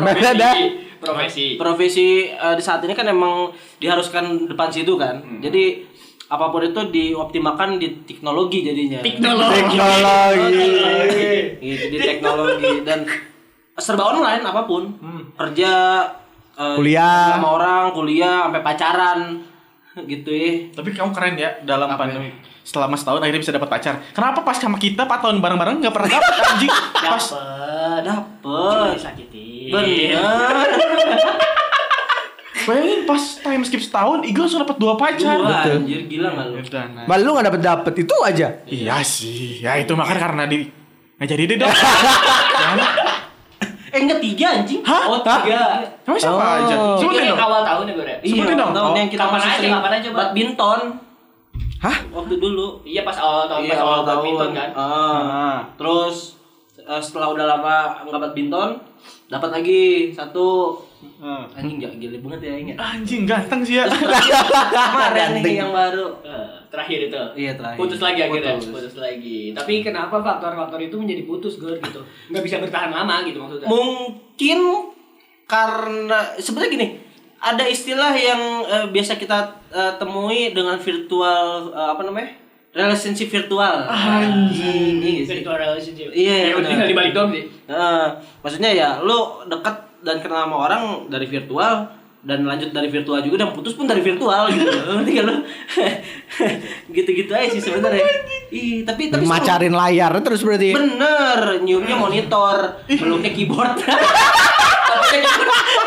Mana 0.00 0.17
ada? 0.17 0.56
Profesi. 1.04 1.60
profesi 1.60 2.08
eh, 2.32 2.54
di 2.56 2.62
saat 2.64 2.80
ini 2.84 2.96
kan 2.96 3.04
emang 3.06 3.52
diharuskan 3.78 4.48
depan 4.48 4.72
situ 4.72 4.96
kan. 4.96 5.20
Jadi 5.44 5.84
apa 6.24 6.48
pun 6.48 6.64
itu 6.64 6.80
dioptimalkan 6.88 7.76
di 7.76 8.00
teknologi 8.08 8.64
jadinya. 8.64 9.04
Teknologi. 9.04 9.60
Teknologi. 9.60 10.70
gitu 11.68 11.84
di 11.92 11.98
teknologi 12.00 12.72
dan 12.82 13.04
serba 13.76 14.14
online 14.14 14.42
apa 14.42 14.64
pun 14.64 14.88
kerja 15.34 15.72
eh, 16.56 16.76
Kuliah. 16.78 17.34
sama 17.36 17.48
orang 17.58 17.82
kuliah 17.92 18.48
sampai 18.48 18.62
pacaran 18.62 19.20
gitu 19.94 20.30
ya 20.34 20.74
Tapi 20.74 20.90
kamu 20.90 21.10
keren 21.14 21.34
ya 21.38 21.50
dalam 21.62 21.86
pandemi. 21.94 22.53
Selama 22.64 22.96
setahun 22.96 23.20
akhirnya 23.20 23.38
bisa 23.38 23.52
dapat 23.52 23.69
pacar. 23.69 23.94
Kenapa 24.11 24.40
pas 24.40 24.56
sama 24.56 24.75
kita 24.76 25.05
4 25.05 25.20
tahun 25.20 25.37
bareng-bareng 25.38 25.76
nggak 25.78 25.93
pernah 25.93 26.11
dapat 26.11 26.32
anjing? 26.49 26.72
Pas 26.96 27.25
Dapet. 28.00 28.02
dapet 28.02 28.96
Sakitin. 28.99 29.69
bener 29.69 30.65
bayangin 32.65 33.05
pas 33.05 33.20
time 33.38 33.60
skip 33.60 33.77
setahun 33.79 34.24
Igo 34.24 34.41
langsung 34.41 34.65
dapat 34.65 34.77
dua 34.79 34.96
pacar. 34.96 35.36
Dua, 35.36 35.53
anjir 35.77 36.08
gila 36.08 36.32
nggak 36.32 36.46
lu 36.46 36.56
Udah, 36.58 36.84
nah. 36.91 37.05
Mal 37.05 37.20
lu 37.20 37.31
gak 37.31 37.46
dapet 37.46 37.60
dapet 37.62 37.94
itu 38.00 38.15
aja. 38.24 38.48
Iya 38.65 38.96
sih. 39.05 39.60
Ya 39.60 39.77
itu 39.77 39.93
makan 39.93 40.17
karena 40.17 40.43
di 40.44 40.65
nggak 41.15 41.29
jadi 41.29 41.43
deh 41.55 41.60
eh 43.94 44.00
enggak 44.00 44.19
tiga 44.19 44.46
anjing 44.58 44.82
Hah? 44.82 45.06
Oh, 45.06 45.22
tiga. 45.22 45.79
Kamu 46.03 46.19
siapa 46.19 46.34
Oh. 46.34 46.58
aja? 46.58 46.74
Sebutin 46.98 47.31
dong. 47.31 47.38
awal 47.38 47.62
tahun 47.62 47.84
ya, 47.86 47.93
Gor 47.94 48.03
ya? 48.05 48.17
Sebutin 48.19 48.56
dong. 48.58 48.72
tahun 48.74 48.91
Oh, 48.91 48.96
yang 48.96 49.06
kita 49.06 49.22
kapan 49.22 49.36
masih 49.36 49.46
aja, 49.46 49.55
sering 49.55 49.70
kapan 49.72 49.93
aja, 49.94 50.08
badminton 50.10 50.81
Hah? 51.84 51.96
waktu 52.08 52.41
dulu 52.41 52.81
Iya 52.81 53.05
pas 53.05 53.12
awal 53.14 53.44
tahun, 53.44 53.60
pas 53.60 53.69
Iya, 53.69 53.76
awal 53.76 53.84
awal 53.84 54.00
tahun 54.00 54.17
badminton 54.17 54.50
kan. 54.56 54.69
Ah. 54.72 54.88
Ah. 55.20 55.58
Terus 55.76 56.17
eh, 56.81 57.00
setelah 57.00 57.29
udah 57.31 57.44
lama 57.44 57.76
nggak 58.03 58.20
badminton, 58.20 58.70
dapat 59.29 59.50
lagi 59.53 59.82
satu 60.10 60.81
Ah. 61.20 61.44
anjing 61.53 61.76
gak 61.76 62.00
gile 62.00 62.17
banget 62.19 62.41
ya 62.48 62.55
ingat. 62.56 62.76
Anjing 62.81 63.29
ganteng 63.29 63.60
sih 63.60 63.76
ya. 63.76 63.84
Kemarin 63.88 65.36
nih 65.36 65.60
yang 65.60 65.69
baru. 65.69 66.17
Eh, 66.24 66.48
terakhir 66.72 67.12
itu. 67.12 67.22
Iya 67.36 67.53
terakhir. 67.60 67.76
Putus 67.76 68.00
lagi 68.00 68.20
akhirnya, 68.24 68.56
Putus. 68.56 68.72
putus. 68.72 68.94
lagi. 68.96 69.53
Tapi 69.53 69.84
kenapa 69.84 70.17
faktor-faktor 70.17 70.81
itu 70.81 70.96
menjadi 70.96 71.29
putus, 71.29 71.60
Gor 71.60 71.76
gitu? 71.76 72.00
Nggak 72.32 72.43
bisa 72.43 72.56
bertahan 72.56 72.88
lama 72.88 73.20
gitu 73.29 73.36
maksudnya. 73.36 73.69
Mungkin 73.69 74.58
karena 75.44 76.19
sebenarnya 76.41 76.70
gini, 76.72 76.88
ada 77.44 77.65
istilah 77.69 78.13
yang 78.17 78.41
eh, 78.65 78.86
biasa 78.89 79.15
kita 79.15 79.39
eh, 79.69 79.93
temui 80.01 80.51
dengan 80.51 80.81
virtual 80.81 81.70
eh, 81.70 81.89
apa 81.93 82.03
namanya? 82.03 82.41
Relationship 82.74 83.31
virtual. 83.31 83.86
Anjing. 83.86 84.98
Iya 84.98 85.22
sih. 85.22 85.39
Virtual 85.39 85.55
relationship. 85.55 86.10
Iya, 86.10 86.51
Ya, 86.51 86.51
udah 86.51 86.58
benar. 86.58 86.70
tinggal 86.74 86.89
dibalik 86.91 87.13
doang 87.15 87.31
sih. 87.31 87.44
Nah, 87.70 88.19
maksudnya 88.43 88.70
ya 88.74 88.89
lu 88.98 89.46
dekat 89.46 89.77
dan 90.03 90.19
kenal 90.19 90.51
sama 90.51 90.56
orang 90.67 90.82
dari 91.06 91.31
virtual 91.31 91.86
dan 92.24 92.41
lanjut 92.43 92.72
dari 92.72 92.89
virtual 92.89 93.20
juga 93.20 93.44
dan 93.44 93.53
putus 93.53 93.77
pun 93.77 93.86
dari 93.86 94.01
virtual 94.01 94.48
gitu. 94.51 94.65
Ngerti 94.96 95.13
kan 95.13 95.24
lu? 95.29 95.36
Gitu-gitu 96.96 97.31
aja 97.31 97.46
sih 97.46 97.60
sebenarnya. 97.60 98.03
Ih, 98.51 98.82
tapi 98.82 99.13
tapi 99.13 99.22
seru. 99.22 99.31
Macarin 99.31 99.77
layar 99.77 100.10
terus 100.24 100.43
berarti. 100.43 100.74
Bener, 100.74 101.63
nyiumnya 101.63 101.94
monitor, 101.94 102.81
meluknya 102.91 103.31
keyboard. 103.31 103.77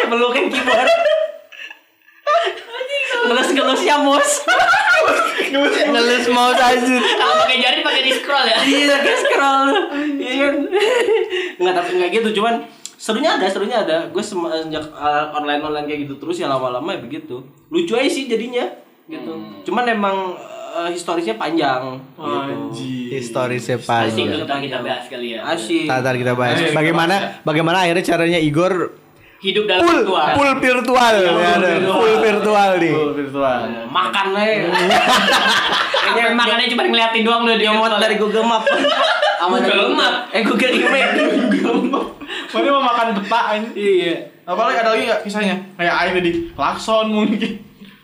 meluknya 0.08 0.44
keyboard. 0.56 0.88
Ngelus-ngelus 3.28 3.82
ya, 3.84 3.96
Mus. 4.00 4.32
Ngelus 5.92 6.26
mouse 6.32 6.60
anjir. 6.60 7.00
Kalau 7.00 7.36
pakai 7.44 7.58
jari 7.60 7.80
pakai 7.84 8.02
di 8.04 8.12
scroll 8.12 8.46
ya. 8.48 8.58
Iya, 8.64 8.96
kayak 9.00 9.20
scroll. 9.24 9.70
Iya? 10.20 10.48
Enggak 11.58 11.74
tapi 11.74 11.90
enggak 11.98 12.12
gitu, 12.20 12.30
cuman 12.42 12.54
serunya 12.98 13.30
ada, 13.40 13.46
serunya 13.48 13.78
ada. 13.84 13.98
Gue 14.12 14.24
semenjak 14.24 14.84
online 15.34 15.62
online 15.64 15.86
kayak 15.88 16.00
gitu 16.08 16.16
terus 16.20 16.38
ya 16.42 16.48
lama-lama 16.52 16.92
ya 16.92 17.00
begitu. 17.00 17.44
Lucu 17.72 17.94
aja 17.96 18.10
sih 18.10 18.28
jadinya 18.28 18.66
gitu. 19.08 19.34
Cuman 19.64 19.88
emang 19.88 20.36
eh, 20.84 20.90
historisnya 20.92 21.40
panjang 21.40 21.96
gitu. 21.96 22.24
Anjing. 22.28 23.08
Historisnya 23.08 23.78
Asik 23.80 23.88
panjang. 23.88 24.28
itu 24.28 24.44
ntar 24.44 24.60
kita 24.60 24.78
bahas 24.84 25.06
kali 25.08 25.28
ya. 25.38 25.40
Asyik. 25.48 25.88
Ntar 25.88 26.16
kita 26.20 26.34
bahas. 26.36 26.58
Bagaimana 26.76 27.16
bagaimana 27.48 27.78
akhirnya 27.88 28.04
caranya 28.04 28.40
Igor 28.42 28.74
Hidup 29.38 29.70
dalam 29.70 29.86
full 29.86 30.02
virtual. 30.02 30.28
full 30.34 30.54
virtual 30.58 31.14
ya, 31.22 31.32
ada. 31.62 31.70
full 31.86 32.16
virtual 32.18 32.70
nih. 32.82 32.94
Full 32.98 33.14
virtual. 33.14 33.60
Makan 33.86 34.28
aja. 34.34 34.66
Kayaknya 36.18 36.34
makannya 36.34 36.68
cuma 36.74 36.84
ngeliatin 36.90 37.22
doang 37.22 37.42
lu 37.46 37.54
Dia 37.54 37.60
di 37.62 37.66
mau 37.70 37.86
virtual. 37.86 38.02
dari 38.02 38.16
Google 38.18 38.46
Map. 38.50 38.64
Sama 39.40 39.62
dari 39.62 39.78
Google 39.78 39.94
Map. 39.94 40.14
Eh 40.34 40.42
Google 40.42 40.74
Image. 40.74 41.14
Mana 42.58 42.70
mau 42.74 42.84
makan 42.84 43.08
peta 43.22 43.40
anjing. 43.54 43.74
Iya. 43.78 44.14
Apalagi 44.48 44.78
ada 44.82 44.90
lagi 44.96 45.04
nggak 45.06 45.22
kisahnya? 45.22 45.56
Kayak 45.78 45.94
Aing 46.02 46.14
tadi, 46.18 46.32
klakson 46.58 47.06
mungkin. 47.14 47.52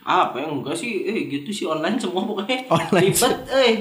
Apa 0.03 0.35
ya 0.37 0.47
enggak 0.51 0.75
sih? 0.77 1.07
Eh 1.07 1.31
gitu 1.31 1.49
sih 1.49 1.65
online 1.65 1.97
semua 1.97 2.21
pokoknya. 2.21 2.67
Online 2.69 3.09
Ribet 3.09 3.33
eh. 3.49 3.73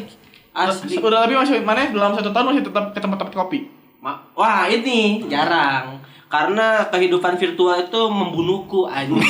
Asli. 0.54 0.96
Udah 0.96 1.28
lebih 1.28 1.36
masih 1.36 1.60
mana 1.60 1.88
dalam 1.90 2.16
satu 2.16 2.32
tahun 2.32 2.54
masih 2.54 2.62
tetap 2.64 2.84
ke 2.96 3.00
tempat-tempat 3.02 3.34
kopi. 3.34 3.81
Ma- 4.02 4.18
Wah 4.34 4.66
ini 4.66 5.22
jarang 5.30 6.02
karena 6.26 6.90
kehidupan 6.90 7.38
virtual 7.38 7.76
itu 7.78 8.00
membunuhku 8.10 8.88
anjing. 8.88 9.20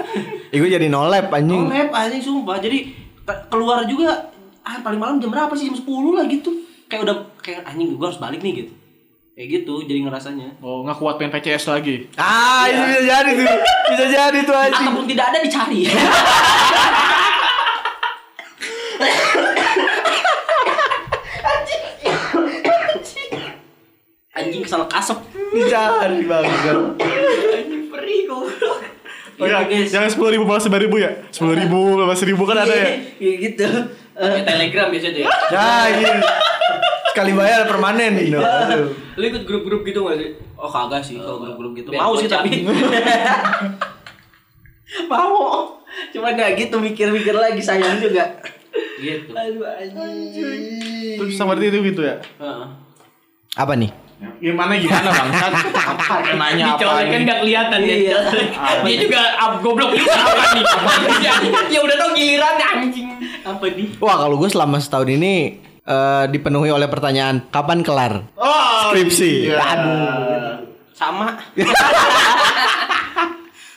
Igor 0.54 0.68
jadi 0.70 0.88
no 0.88 1.04
lab 1.04 1.28
anjing. 1.28 1.68
Lab 1.68 1.92
anjing 1.92 2.22
sumpah. 2.22 2.56
Jadi 2.56 2.96
ke- 3.20 3.44
keluar 3.46 3.84
juga 3.84 4.32
ah 4.62 4.80
paling 4.80 4.96
malam 4.96 5.20
jam 5.20 5.28
berapa 5.28 5.52
sih? 5.52 5.68
Jam 5.68 5.76
10 5.76 6.16
lah 6.16 6.24
gitu. 6.24 6.48
Kayak 6.86 7.02
udah 7.04 7.16
kayak 7.38 7.66
anjing 7.66 7.92
gue 7.92 8.06
harus 8.06 8.16
balik 8.16 8.40
nih 8.40 8.64
gitu. 8.64 8.72
Kayak 9.36 9.48
gitu 9.52 9.84
jadi 9.84 10.00
ngerasanya. 10.00 10.48
Oh, 10.64 10.80
nggak 10.80 10.96
kuat 10.96 11.20
pengen 11.20 11.36
PCS 11.36 11.68
lagi. 11.68 12.08
Ah, 12.16 12.64
itu 12.66 12.80
bisa 12.80 13.02
jadi 13.04 13.30
tuh. 13.36 13.46
Bisa 13.92 14.04
jadi 14.08 14.38
tuh 14.40 14.56
anjing. 14.56 14.86
Ataupun 14.86 15.04
tidak 15.04 15.26
ada 15.28 15.38
dicari. 15.44 15.80
anjing 24.36 24.60
kesal 24.60 24.84
kasep. 24.84 25.16
Dicari 25.50 26.20
banget. 26.22 26.76
Anjing 27.00 27.84
perih 27.88 28.20
goblok. 28.28 28.78
Oh 29.36 29.44
ya, 29.44 29.64
Gitu, 29.64 29.84
guys. 29.84 29.88
jangan 29.92 30.08
sepuluh 30.08 30.30
ribu 30.32 30.44
balas 30.44 30.64
sembilan 30.64 30.82
ribu 30.84 30.96
ya. 30.96 31.10
Sepuluh 31.28 31.54
ribu, 31.54 31.78
balas 31.94 32.16
seribu 32.16 32.42
kan 32.44 32.56
ada 32.58 32.72
ya. 32.72 32.88
Iya 33.16 33.34
gitu. 33.42 33.64
Eh, 34.16 34.16
Pakai 34.16 34.42
Telegram 34.44 34.86
biasanya 34.88 35.20
ya. 35.20 35.28
Nah, 35.52 35.84
gitu. 35.92 36.18
Sekali 37.12 37.32
bayar 37.32 37.60
permanen. 37.68 38.12
Iya. 38.16 38.40
Aduh. 38.40 38.88
Lu 38.96 39.24
ikut 39.26 39.42
grup-grup 39.44 39.80
gitu 39.84 40.04
gak 40.04 40.16
sih? 40.16 40.30
Oh 40.56 40.66
kagak 40.66 41.04
sih 41.04 41.16
kalau 41.16 41.38
grup-grup 41.38 41.72
gitu. 41.76 41.88
Mau 41.92 42.16
sih 42.16 42.28
tapi. 42.28 42.64
Mau. 45.12 45.36
Cuma 46.12 46.32
nggak 46.32 46.50
gitu 46.56 46.76
mikir-mikir 46.80 47.32
lagi 47.32 47.60
sayang 47.60 48.00
juga. 48.00 48.40
Gitu. 48.96 49.32
Aduh 49.32 49.64
anjing. 49.64 51.16
Terus 51.20 51.34
sama 51.36 51.56
itu 51.56 51.80
gitu 51.82 52.00
ya. 52.00 52.16
Heeh. 52.40 52.66
Apa 53.56 53.72
nih? 53.76 53.92
Gimana 54.16 54.72
gimana 54.74 55.08
bang? 55.08 55.28
Kan 55.30 55.52
apa 55.52 56.16
nanya 56.40 56.64
apa 56.66 56.78
Dicolek 56.78 57.04
kan 57.06 57.14
ini? 57.14 57.26
gak 57.26 57.38
kelihatan 57.40 57.78
ya. 57.80 57.94
Iya. 57.94 58.16
Dia 58.80 58.96
juga 58.98 59.20
ab 59.36 59.52
goblok 59.60 59.92
ini 59.92 60.04
apa 60.16 60.42
nih? 60.50 60.64
ya 61.74 61.78
udah 61.78 61.96
tau 61.96 62.10
giliran 62.12 62.56
anjing. 62.56 63.08
Apa 63.42 63.64
nih? 63.68 63.88
Wah, 63.98 64.16
kalau 64.16 64.36
gue 64.36 64.48
selama 64.48 64.76
setahun 64.76 65.10
ini 65.10 65.32
eh, 65.82 66.24
dipenuhi 66.26 66.68
oleh 66.68 66.86
pertanyaan 66.86 67.44
kapan 67.46 67.80
kelar 67.80 68.24
Oh, 68.34 68.88
skripsi. 68.88 69.30
iya. 69.46 69.60
Aduh. 69.60 70.64
Sama. 70.90 71.36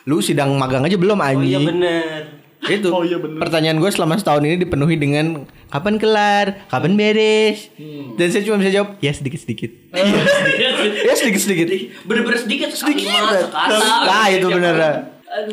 Lu 0.06 0.18
sidang 0.20 0.56
magang 0.56 0.82
aja 0.82 0.96
belum 0.96 1.16
Oh 1.16 1.28
iya 1.36 1.36
anjing? 1.60 1.66
bener. 1.68 2.22
Itu. 2.68 2.92
Oh, 2.92 3.08
iya 3.08 3.16
bener. 3.16 3.40
Pertanyaan 3.40 3.80
gue 3.80 3.88
selama 3.88 4.20
setahun 4.20 4.44
ini 4.44 4.60
dipenuhi 4.60 5.00
dengan 5.00 5.48
kapan 5.72 5.96
kelar, 5.96 6.68
kapan 6.68 7.00
beres. 7.00 7.72
Hmm. 7.80 8.20
Dan 8.20 8.28
saya 8.36 8.44
cuma 8.44 8.60
bisa 8.60 8.72
jawab 8.76 9.00
ya 9.00 9.16
sedikit 9.16 9.40
sedikit. 9.40 9.72
ya 11.08 11.14
sedikit 11.16 11.40
sedikit. 11.40 11.68
Bener-bener 12.04 12.40
sedikit 12.40 12.68
Sedikit. 12.76 13.08
Nah 14.04 14.28
itu 14.28 14.48
bener. 14.52 14.76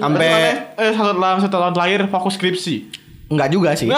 Sampai 0.01 0.31
Eh 0.75 0.93
satu 0.93 1.13
dalam 1.15 1.39
satu 1.39 1.57
tahun 1.63 1.75
terakhir 1.77 2.01
fokus 2.11 2.35
skripsi. 2.35 3.07
enggak 3.27 3.51
juga 3.51 3.75
sih. 3.75 3.91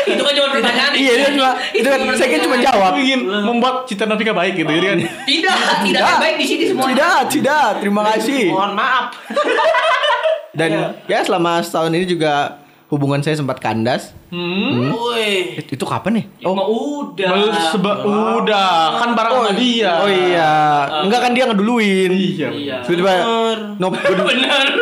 Itu 0.00 0.22
kan 0.24 0.32
cuma 0.32 0.48
pertanyaan. 0.56 0.92
iya 0.96 1.12
itu 1.20 1.36
cuma 1.38 1.52
itu 1.76 1.86
kan 1.86 2.00
saya 2.16 2.28
kan 2.32 2.40
cuma 2.42 2.56
jawab. 2.58 2.92
Ingin 2.96 3.20
membuat 3.28 3.84
cita 3.84 4.08
Nafika 4.08 4.32
baik 4.32 4.56
gitu, 4.56 4.68
jadi 4.68 4.86
kan. 4.96 4.98
Tidak, 5.28 5.58
tidak 5.86 6.02
baik 6.18 6.36
di 6.40 6.46
sini 6.48 6.64
semua. 6.72 6.88
Tidak, 6.90 7.20
tidak. 7.28 7.68
Terima 7.84 8.02
kasih. 8.08 8.50
Mohon 8.50 8.72
maaf. 8.74 9.04
Dan 10.50 10.70
ya 11.04 11.22
selama 11.22 11.60
setahun 11.60 11.90
ini 11.90 12.04
juga 12.04 12.58
hubungan 12.88 13.22
saya 13.22 13.34
sempat 13.34 13.58
kandas. 13.58 14.10
Hmm. 14.28 14.90
Woi. 14.90 15.58
Itu, 15.58 15.74
itu 15.74 15.84
kapan 15.84 16.18
ya? 16.18 16.24
Oh, 16.42 16.54
udah. 17.06 17.30
Seba- 17.70 18.02
udah 18.36 18.98
kan 18.98 19.14
bareng 19.14 19.32
sama 19.32 19.52
dia. 19.54 19.92
Oh 19.98 20.10
iya. 20.10 20.52
Enggak 21.02 21.20
kan 21.20 21.32
dia 21.32 21.44
ngeduluin. 21.46 22.10
Iya. 22.10 22.48
Iya. 22.50 22.76
Tiba-tiba 22.82 23.12
gua- 23.78 24.26
Bener. 24.26 24.68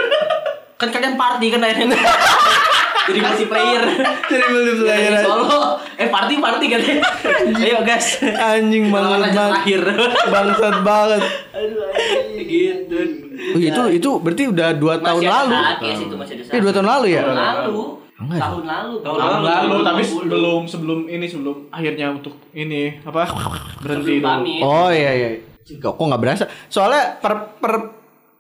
Kan 0.79 0.95
kalian 0.95 1.19
party 1.19 1.51
kan 1.51 1.59
akhirnya. 1.59 1.91
Jadi 3.09 3.19
multiplayer. 3.19 3.83
Jadi 4.23 4.45
multiplayer. 4.47 5.11
Jadi 5.11 5.27
Solo. 5.27 5.75
Eh 5.97 6.07
party 6.07 6.39
party 6.39 6.67
kan. 6.71 6.81
Ayo 7.59 7.83
guys. 7.83 8.23
Anjing 8.23 8.87
banget 8.87 9.35
terakhir. 9.35 9.83
Bangsat 10.31 10.77
banget. 10.81 11.23
Aduh 11.51 11.83
anjing. 11.91 12.47
gitu. 12.47 12.99
Oh, 13.39 13.61
itu 13.61 13.83
itu 13.95 14.11
berarti 14.19 14.45
udah 14.47 14.69
dua 14.75 14.95
tahun 14.99 15.23
Masih 15.23 15.31
ada 15.31 15.39
lalu. 15.39 15.55
saat 15.55 15.79
ya 15.79 15.95
situ 15.95 16.15
masih 16.15 16.33
ada 16.35 16.43
saat. 16.43 16.53
Iya 16.53 16.61
dua 16.61 16.73
tahun 16.75 16.89
lalu 16.89 17.07
ya. 17.09 17.23
Tahun 17.23 17.39
lalu. 17.39 17.79
Enggak. 18.19 18.41
Tahun 18.43 18.65
lalu. 18.67 18.95
Tahun 18.99 19.17
Tahun 19.17 19.41
lalu. 19.45 19.47
lalu 19.47 19.77
tapi 19.81 20.03
2020. 20.03 20.11
sebelum 20.11 20.61
sebelum 20.67 20.99
ini 21.07 21.27
sebelum 21.27 21.57
akhirnya 21.71 22.07
untuk 22.11 22.35
ini 22.51 22.83
apa 23.01 23.21
berhenti 23.79 24.15
Sebelum 24.19 24.27
pamit. 24.27 24.61
Oh 24.61 24.91
iya 24.91 25.11
iya. 25.13 25.29
Kok 25.69 25.93
kok 25.95 26.05
nggak 26.05 26.19
berasa? 26.21 26.45
Soalnya 26.67 27.15
per 27.17 27.35
per 27.57 27.75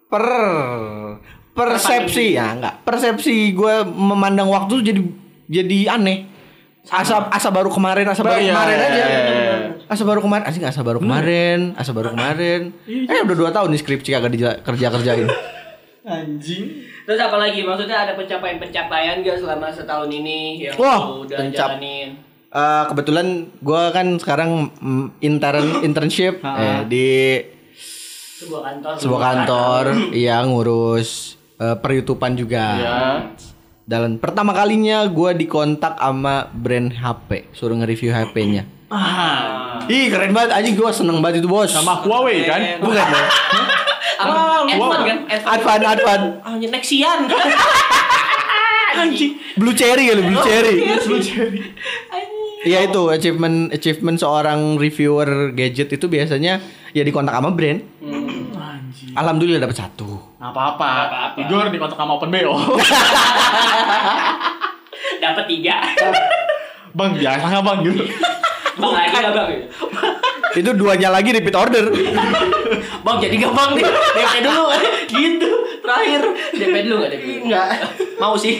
per 0.09 0.25
persepsi 1.55 2.35
ya 2.35 2.55
enggak. 2.55 2.83
Persepsi 2.83 3.53
gue 3.53 3.75
memandang 3.85 4.49
waktu 4.49 4.83
jadi 4.85 5.03
jadi 5.47 5.79
aneh. 5.95 6.19
Asa 6.89 7.29
asa 7.29 7.49
baru 7.49 7.69
kemarin, 7.69 8.05
asa 8.05 8.23
baru 8.23 8.39
Iya, 8.39 8.49
kemarin 8.49 8.75
iya, 8.75 8.87
aja. 8.87 8.97
iya, 8.99 9.21
iya. 9.21 9.57
Asa 9.85 10.03
baru 10.03 10.21
kemarin, 10.21 10.45
asing 10.45 10.65
asa 10.65 10.81
baru 10.81 10.99
kemarin, 10.99 11.59
asa 11.75 11.93
baru 11.93 12.09
kemarin. 12.11 12.73
Eh 12.85 13.21
udah 13.21 13.37
dua 13.37 13.51
tahun 13.51 13.69
nih 13.71 13.81
skripsi 13.83 14.11
kagak 14.11 14.33
kerja 14.63 14.87
kerjain. 14.91 15.29
Anjing. 16.09 16.65
Terus 17.05 17.21
apa 17.21 17.37
lagi? 17.37 17.61
Maksudnya 17.61 18.03
ada 18.03 18.13
pencapaian-pencapaian 18.15 19.21
gak 19.21 19.37
selama 19.37 19.69
setahun 19.69 20.09
ini 20.09 20.57
yang 20.59 20.73
Wah, 20.75 21.21
udah 21.21 21.37
pencap- 21.39 21.77
jalanin? 21.77 22.09
Eh, 22.49 22.85
kebetulan 22.87 23.27
gue 23.55 23.83
kan 23.93 24.07
sekarang 24.17 24.73
intern 25.21 25.69
internship 25.87 26.41
eh, 26.41 26.81
di 26.87 27.09
Sebuah 28.39 28.63
kantor. 28.63 28.93
sebuah 28.97 29.21
kantor 29.21 29.85
yang 30.31 30.45
ngurus 30.49 31.37
uh, 31.59 31.77
peryutupan 31.77 32.33
juga. 32.33 32.67
Ya. 32.73 33.01
Dan 33.89 34.21
pertama 34.21 34.53
kalinya 34.53 35.01
gue 35.09 35.33
dikontak 35.33 35.97
sama 35.97 36.53
brand 36.53 36.93
HP, 36.93 37.49
suruh 37.57 37.73
nge-review 37.81 38.13
HP-nya. 38.13 38.69
Ah. 38.93 39.81
Ih 39.89 40.13
keren 40.13 40.37
banget, 40.37 40.53
anjing 40.53 40.77
gue 40.77 40.93
seneng 40.93 41.25
banget 41.25 41.41
itu 41.41 41.49
bos. 41.49 41.73
Sama 41.73 41.97
Huawei 42.05 42.45
kan? 42.45 42.85
bukan 42.85 43.01
ya? 43.01 43.25
Apa? 44.29 44.69
Advan 44.69 45.01
kan? 45.09 45.19
Advan. 45.41 45.81
Advan. 45.89 46.21
Anjing 46.45 46.69
Nexian. 46.69 47.33
Anjing. 49.01 49.41
Blue 49.57 49.73
Cherry 49.73 50.13
kali, 50.13 50.21
Blue 50.21 50.43
Cherry. 50.45 50.77
Lu 51.09 51.17
cari. 51.25 51.61
Iya 52.69 52.93
itu 52.93 53.03
achievement 53.09 53.73
achievement 53.73 54.19
seorang 54.21 54.77
reviewer 54.77 55.55
gadget 55.57 55.95
itu 55.97 56.13
biasanya 56.13 56.61
ya 56.93 57.03
dikontak 57.09 57.33
sama 57.33 57.57
brand. 57.57 57.81
Anjing. 58.05 58.38
Alhamdulillah 59.15 59.61
dapat 59.63 59.79
satu. 59.79 60.09
Nggak 60.41 60.51
apa-apa. 60.53 60.89
Nggak 60.89 61.09
apa-apa. 61.09 61.39
Igor 61.41 61.67
di 61.71 61.79
kontak 61.81 61.97
sama 61.97 62.13
Open 62.19 62.31
BO. 62.33 62.55
Dapat 65.23 65.45
tiga. 65.51 65.77
bang 66.89 67.13
biasa 67.15 67.45
nggak 67.47 67.65
bang 67.65 67.79
gitu. 67.85 68.05
Bang 68.79 68.93
lagi 68.97 69.17
lah 69.21 69.33
bang. 69.35 69.51
Itu 70.57 70.71
duanya 70.75 71.09
lagi 71.13 71.31
repeat 71.31 71.55
order. 71.55 71.85
Bang 73.07 73.17
jadi 73.23 73.37
gak 73.41 73.55
bang 73.55 73.71
nih? 73.79 73.85
DP 73.87 74.35
dulu. 74.45 74.65
gitu. 75.09 75.51
Terakhir. 75.85 76.23
DP 76.57 76.75
dulu 76.85 76.95
gak 77.05 77.11
DP? 77.15 77.25
Enggak. 77.47 77.69
Mau 78.19 78.35
sih. 78.35 78.59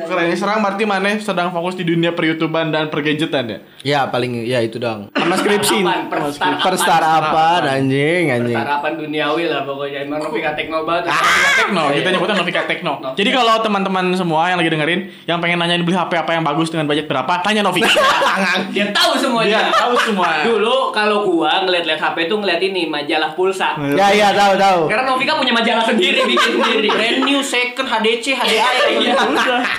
Keren 0.00 0.30
serang 0.32 0.60
berarti 0.60 0.84
mana 0.84 1.10
sedang 1.16 1.48
fokus 1.48 1.74
di 1.74 1.82
dunia 1.82 2.12
per-youtuban 2.12 2.68
dan 2.68 2.86
per-gadgetan 2.86 3.44
ya? 3.46 3.58
Ya 3.82 4.00
paling 4.04 4.44
ya 4.44 4.60
itu 4.60 4.76
dong. 4.76 5.10
Sama 5.10 5.34
skripsi. 5.34 5.80
Startupan, 5.80 6.00
per- 6.06 6.60
Per 6.60 6.74
startupan 6.76 7.60
anjing 7.64 8.24
anjing. 8.28 8.54
Sarapan 8.54 8.92
duniawi 8.94 9.44
lah 9.46 9.62
pokoknya 9.62 10.04
emang 10.04 10.20
Novika 10.20 10.52
Tekno 10.52 10.82
banget. 10.82 11.08
Novika 11.08 11.50
Tekno, 11.56 11.84
kita 11.90 12.08
nyebutnya 12.10 12.36
Novika 12.36 12.62
Tekno. 12.64 12.92
Jadi 13.14 13.30
kalau 13.30 13.54
teman-teman 13.58 14.04
semua 14.12 14.48
yang 14.48 14.58
lagi 14.58 14.70
dengerin 14.70 15.00
yang 15.24 15.38
pengen 15.38 15.58
nanyain 15.58 15.82
beli 15.82 15.94
HP 15.94 16.12
apa 16.14 16.30
yang 16.30 16.44
bagus 16.44 16.68
dengan 16.68 16.84
budget 16.84 17.06
berapa, 17.06 17.40
tanya 17.40 17.62
Novika. 17.62 17.88
Dia 18.74 18.90
tahu 18.90 19.16
semuanya. 19.16 19.64
Dia 19.64 19.72
tahu 19.72 19.94
semua. 19.98 20.44
Dulu 20.44 20.90
kalau 20.90 21.24
gua 21.24 21.64
ngeliat-liat 21.64 21.96
HP 21.96 22.26
tuh 22.26 22.38
ngeliat 22.38 22.60
ini 22.60 22.84
majalah 22.84 23.32
pulsa. 23.32 23.74
Ya 23.94 24.10
ya 24.10 24.28
tahu 24.30 24.54
tahu. 24.54 24.80
Karena 24.86 25.04
Novika 25.06 25.32
punya 25.34 25.52
majalah 25.52 25.84
sendiri 25.84 26.22
bikin 26.24 26.58
sendiri. 26.58 26.88
Brand 26.88 27.18
new, 27.22 27.40
second, 27.40 27.86
HDC, 27.86 28.26
HDI. 28.34 28.56
Iya. 29.00 29.14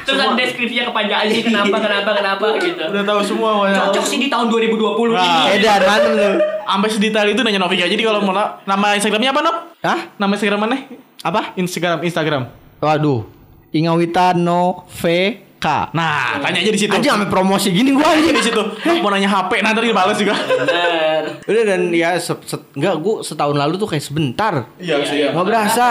Terus 0.09 0.19
ada 0.19 0.35
deskripsinya 0.35 0.83
kepanjangan 0.87 1.25
sih 1.27 1.41
kenapa 1.41 1.77
kenapa 1.77 2.09
kenapa 2.11 2.45
gitu. 2.57 2.83
Udah 2.83 3.03
tahu 3.03 3.19
semua 3.21 3.49
pokoknya. 3.55 3.77
Cocok 3.85 4.03
sih 4.03 4.17
di 4.17 4.27
tahun 4.27 4.47
2020 4.47 4.73
ini. 5.07 5.15
Nah. 5.15 5.45
Edan 5.49 5.81
mantep 5.81 6.11
tuh. 6.11 6.33
Sampai 6.65 6.89
sedetail 6.89 7.27
itu 7.29 7.41
nanya 7.41 7.59
Novika. 7.59 7.85
Jadi 7.85 8.01
kalau 8.01 8.19
mau 8.19 8.29
na- 8.29 8.61
nama 8.63 8.93
Instagramnya 8.93 9.29
apa, 9.29 9.41
Nov? 9.41 9.55
Hah? 9.79 9.99
Nama 10.15 10.31
Instagram 10.31 10.59
mana? 10.59 10.77
Apa? 11.19 11.41
Instagram, 11.55 11.97
Instagram. 12.01 12.43
Waduh. 12.79 13.25
Ingawita 13.69 14.33
no 14.33 14.87
VK. 14.91 15.65
Nah, 15.91 16.39
tanya 16.39 16.57
aja 16.57 16.71
di 16.71 16.79
situ. 16.79 16.89
Anjing 16.89 17.11
sampai 17.11 17.27
promosi 17.27 17.69
gini 17.69 17.91
gua 17.91 18.07
anjing. 18.07 18.31
di 18.31 18.41
situ. 18.41 18.61
Mau 18.97 19.09
nanya 19.09 19.27
HP, 19.29 19.59
nanti 19.59 19.83
dibales 19.83 20.15
juga. 20.15 20.33
Bener. 20.33 21.43
Udah 21.43 21.63
dan 21.65 21.81
ya 21.91 22.15
se 22.15 22.31
se- 22.43 22.65
enggak 22.73 22.95
gua 22.97 23.19
setahun 23.19 23.53
lalu 23.53 23.75
tuh 23.75 23.85
kayak 23.85 24.01
sebentar. 24.01 24.53
Iya, 24.77 25.03
sih. 25.03 25.27
Nggak 25.27 25.43
berasa. 25.43 25.87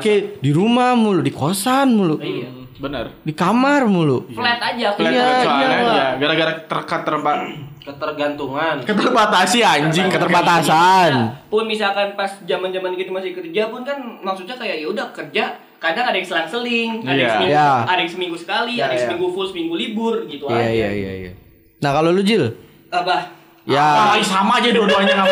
Kayak 0.00 0.40
di 0.40 0.50
rumah 0.50 0.94
mulu, 0.94 1.20
di 1.20 1.30
kosan 1.30 1.92
mulu. 1.92 2.16
Iya. 2.16 2.63
Benar. 2.84 3.06
Di 3.18 3.32
kamar 3.32 3.88
mulu. 3.88 4.28
Flat 4.28 4.60
aja. 4.60 4.92
Flat 4.92 5.08
Iya, 5.08 5.26
soalnya 5.40 5.68
iya. 5.72 5.80
ya, 5.88 6.08
gara-gara 6.20 6.52
terkat 6.62 7.00
terba 7.00 7.32
Ketergantungan. 7.80 8.76
keterbatasi 8.80 9.60
anjing 9.60 10.08
Keterbatasan. 10.08 11.12
pun 11.48 11.64
misalkan 11.64 12.12
pas 12.12 12.28
zaman-zaman 12.42 12.92
gitu 12.92 13.08
masih 13.08 13.32
kerja 13.32 13.68
pun 13.68 13.80
kan 13.80 13.96
maksudnya 14.20 14.52
kayak 14.54 14.80
ya 14.80 14.86
udah 14.86 15.08
kerja 15.12 15.52
kadang 15.76 16.04
ada 16.04 16.16
yang 16.16 16.24
selang-seling, 16.24 16.90
ada 17.00 17.12
yang 17.12 17.20
Iya. 17.20 17.28
seminggu, 17.30 17.52
Iya. 17.52 17.70
ada 17.84 18.00
yang 18.00 18.12
seminggu 18.12 18.36
sekali, 18.36 18.72
Iya, 18.74 18.82
ada 18.82 18.88
yang 18.90 18.96
iya. 18.96 19.04
seminggu 19.06 19.26
full, 19.30 19.46
seminggu 19.46 19.74
libur 19.74 20.14
gitu 20.24 20.44
Iya 20.46 20.56
aja. 20.58 20.68
iya 20.70 20.88
iya 20.90 21.12
iya. 21.22 21.32
Nah, 21.78 21.90
kalau 21.92 22.08
lu 22.08 22.20
Jil? 22.20 22.44
Apa? 22.88 23.16
Ya. 23.64 24.12
Ah, 24.12 24.16
sama 24.20 24.60
aja 24.60 24.68
dua-duanya 24.70 25.12
nggak 25.14 25.28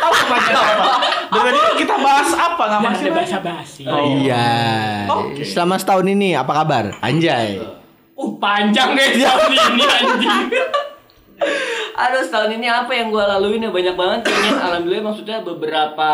tahu 0.00 0.14
apa. 0.16 0.36
Dari 1.26 1.50
tadi 1.50 1.72
kita 1.78 1.94
bahas 1.96 2.30
apa 2.30 2.62
nggak 2.62 2.82
masalah. 2.82 3.14
basa-basi. 3.16 3.82
Oh. 3.84 4.00
Iya. 4.16 4.48
Oke. 5.08 5.42
Selama 5.42 5.74
setahun 5.76 6.06
ini 6.06 6.32
apa 6.32 6.52
kabar? 6.54 6.84
Anjay. 7.00 7.58
Uh, 8.16 8.30
panjang 8.36 8.96
deh 8.96 9.10
tahun 9.18 9.50
ini 9.52 9.84
anjing. 9.84 10.40
Aduh, 11.96 12.22
setahun 12.22 12.50
ini 12.50 12.64
apa 12.64 12.92
yang 12.92 13.08
gue 13.08 13.20
laluin 13.20 13.60
ya 13.60 13.70
banyak 13.70 13.94
banget 13.94 14.20
kayaknya. 14.22 14.52
Alhamdulillah 14.58 15.04
maksudnya 15.04 15.38
beberapa 15.40 16.12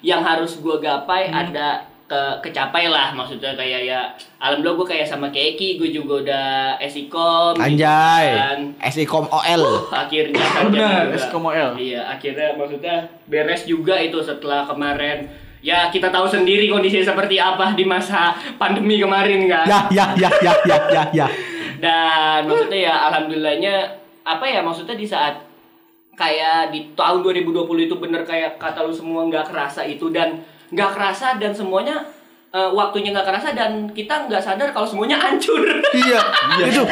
yang 0.00 0.20
harus 0.20 0.58
gue 0.58 0.76
gapai 0.78 1.30
Hmm. 1.30 1.40
ada 1.42 1.91
ke 2.12 2.20
kecapai 2.44 2.92
lah 2.92 3.08
maksudnya 3.10 3.56
kayak 3.56 3.80
ya 3.82 4.00
alhamdulillah 4.36 4.76
gue 4.76 4.88
kayak 4.92 5.06
sama 5.06 5.32
Keki 5.32 5.80
gue 5.80 5.88
juga 5.90 6.20
udah 6.20 6.48
esikom 6.76 7.56
gitu 7.56 7.64
Anjay. 7.64 8.26
kan. 8.30 8.58
SIKOM 8.84 9.26
OL. 9.26 9.64
akhirnya 9.88 10.44
kan 10.44 10.68
Benar, 10.68 11.08
Eskom 11.08 11.40
OL. 11.42 11.72
iya 11.74 12.04
akhirnya 12.06 12.52
maksudnya 12.52 12.96
beres 13.24 13.64
juga 13.64 13.96
itu 13.96 14.20
setelah 14.20 14.68
kemarin 14.68 15.24
ya 15.60 15.88
kita 15.88 16.12
tahu 16.12 16.28
sendiri 16.28 16.68
kondisi 16.68 17.00
seperti 17.00 17.40
apa 17.40 17.72
di 17.72 17.86
masa 17.86 18.36
pandemi 18.56 19.00
kemarin 19.00 19.48
kan 19.48 19.64
Ya 19.64 19.80
ya 19.88 20.06
ya 20.14 20.30
ya 20.42 20.52
ya 20.66 20.76
ya 20.90 21.02
ya. 21.14 21.26
dan 21.78 22.44
maksudnya 22.44 22.78
ya 22.82 22.94
alhamdulillahnya 23.08 23.74
apa 24.22 24.44
ya 24.44 24.60
maksudnya 24.60 24.92
di 24.92 25.06
saat 25.06 25.40
kayak 26.12 26.68
di 26.68 26.92
tahun 26.92 27.24
2020 27.24 27.56
itu 27.82 27.96
bener 27.96 28.22
kayak 28.22 28.60
kata 28.60 28.84
lu 28.84 28.92
semua 28.92 29.24
nggak 29.24 29.48
kerasa 29.48 29.80
itu 29.82 30.12
dan 30.12 30.44
nggak 30.72 30.90
kerasa 30.90 31.36
dan 31.36 31.52
semuanya 31.52 32.00
eh, 32.48 32.70
waktunya 32.70 33.12
nggak 33.12 33.24
kerasa 33.24 33.52
dan 33.52 33.88
kita 33.88 34.26
nggak 34.26 34.40
sadar 34.40 34.68
kalau 34.70 34.84
semuanya 34.84 35.16
hancur 35.16 35.60
Iya. 35.92 36.20
Itu. 36.68 36.82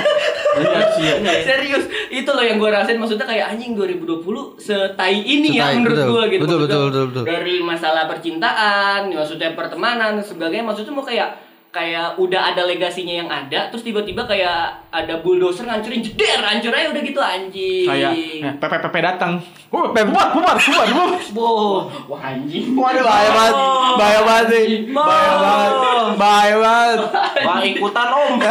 Iya 0.51 0.81
sih. 0.93 1.05
ya. 1.23 1.33
Serius, 1.41 1.85
itu 2.11 2.27
loh 2.27 2.43
yang 2.43 2.59
gue 2.59 2.67
rasain 2.67 2.99
maksudnya 2.99 3.23
kayak 3.23 3.55
anjing 3.55 3.73
2020 3.73 4.25
setai 4.57 5.15
ini 5.17 5.57
ya 5.57 5.71
Setai, 5.71 5.77
menurut 5.79 5.97
betul. 5.97 6.11
gue 6.11 6.25
gitu. 6.29 6.43
Betul, 6.43 6.59
betul, 6.65 6.81
betul, 6.91 7.05
betul. 7.09 7.25
Dari 7.25 7.57
masalah 7.63 8.05
percintaan, 8.05 9.01
maksudnya 9.09 9.55
pertemanan 9.55 10.19
dan 10.19 10.25
sebagainya, 10.25 10.65
maksudnya 10.65 10.91
mau 10.91 11.07
kayak 11.07 11.29
kayak 11.71 12.19
udah 12.19 12.51
ada 12.51 12.67
legasinya 12.67 13.15
yang 13.15 13.31
ada, 13.31 13.71
terus 13.71 13.87
tiba-tiba 13.87 14.27
kayak 14.27 14.91
ada 14.91 15.23
bulldozer 15.23 15.63
ngancurin 15.71 16.03
jeder, 16.03 16.43
hancur 16.43 16.75
aja 16.75 16.91
udah 16.91 17.03
gitu 17.07 17.21
anjing. 17.23 17.87
Kayak 17.87 18.11
eh, 18.19 18.55
PPPP 18.59 18.95
datang. 18.99 19.39
Oh, 19.71 19.95
bubar, 19.95 20.35
bubar, 20.35 20.59
bubar, 20.59 20.59
bubar. 20.59 21.11
Wow, 21.31 21.87
wah 22.11 22.21
anjing. 22.27 22.75
Waduh, 22.75 23.07
bahaya 23.07 23.31
banget. 23.31 23.55
Bahaya 23.95 24.21
banget 24.27 24.47
nih. 24.51 24.67
Bahaya 24.91 25.33
banget. 25.39 25.73
Bahaya 26.19 26.57
banget. 26.59 26.99
Wah, 27.47 27.63
ikutan 27.63 28.09
om. 28.11 28.35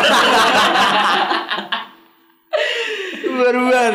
Bener-bener. 3.40 3.94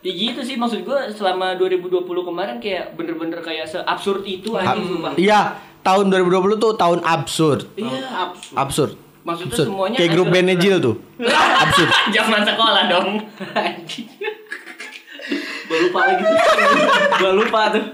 Ya 0.00 0.12
gitu 0.16 0.40
sih 0.40 0.56
maksud 0.56 0.80
gue 0.88 1.00
selama 1.12 1.60
2020 1.60 2.08
kemarin 2.08 2.56
kayak 2.56 2.96
bener-bener 2.96 3.36
kayak 3.44 3.68
seabsurd 3.68 4.24
itu 4.24 4.56
anjing 4.56 4.96
sumpah. 4.96 5.12
Iya, 5.20 5.60
tahun 5.90 6.04
2020 6.06 6.56
tuh 6.56 6.72
tahun 6.74 6.98
absurd. 7.02 7.60
Iya, 7.74 8.06
absurd. 8.06 8.54
Absurd. 8.56 8.92
Maksudnya 9.20 9.52
Absurd. 9.52 9.68
semuanya 9.68 9.96
Kayak 9.98 10.10
grup 10.14 10.28
bandnya 10.30 10.56
Jill 10.56 10.78
tuh. 10.78 10.94
Absurd. 11.66 11.90
Zaman 12.08 12.40
sekolah 12.40 12.82
dong. 12.86 13.08
Gua 15.66 15.78
lupa 15.80 16.00
lagi 16.04 16.22
tuh. 16.22 16.38
Gua 17.16 17.32
lupa 17.34 17.60
tuh. 17.70 17.84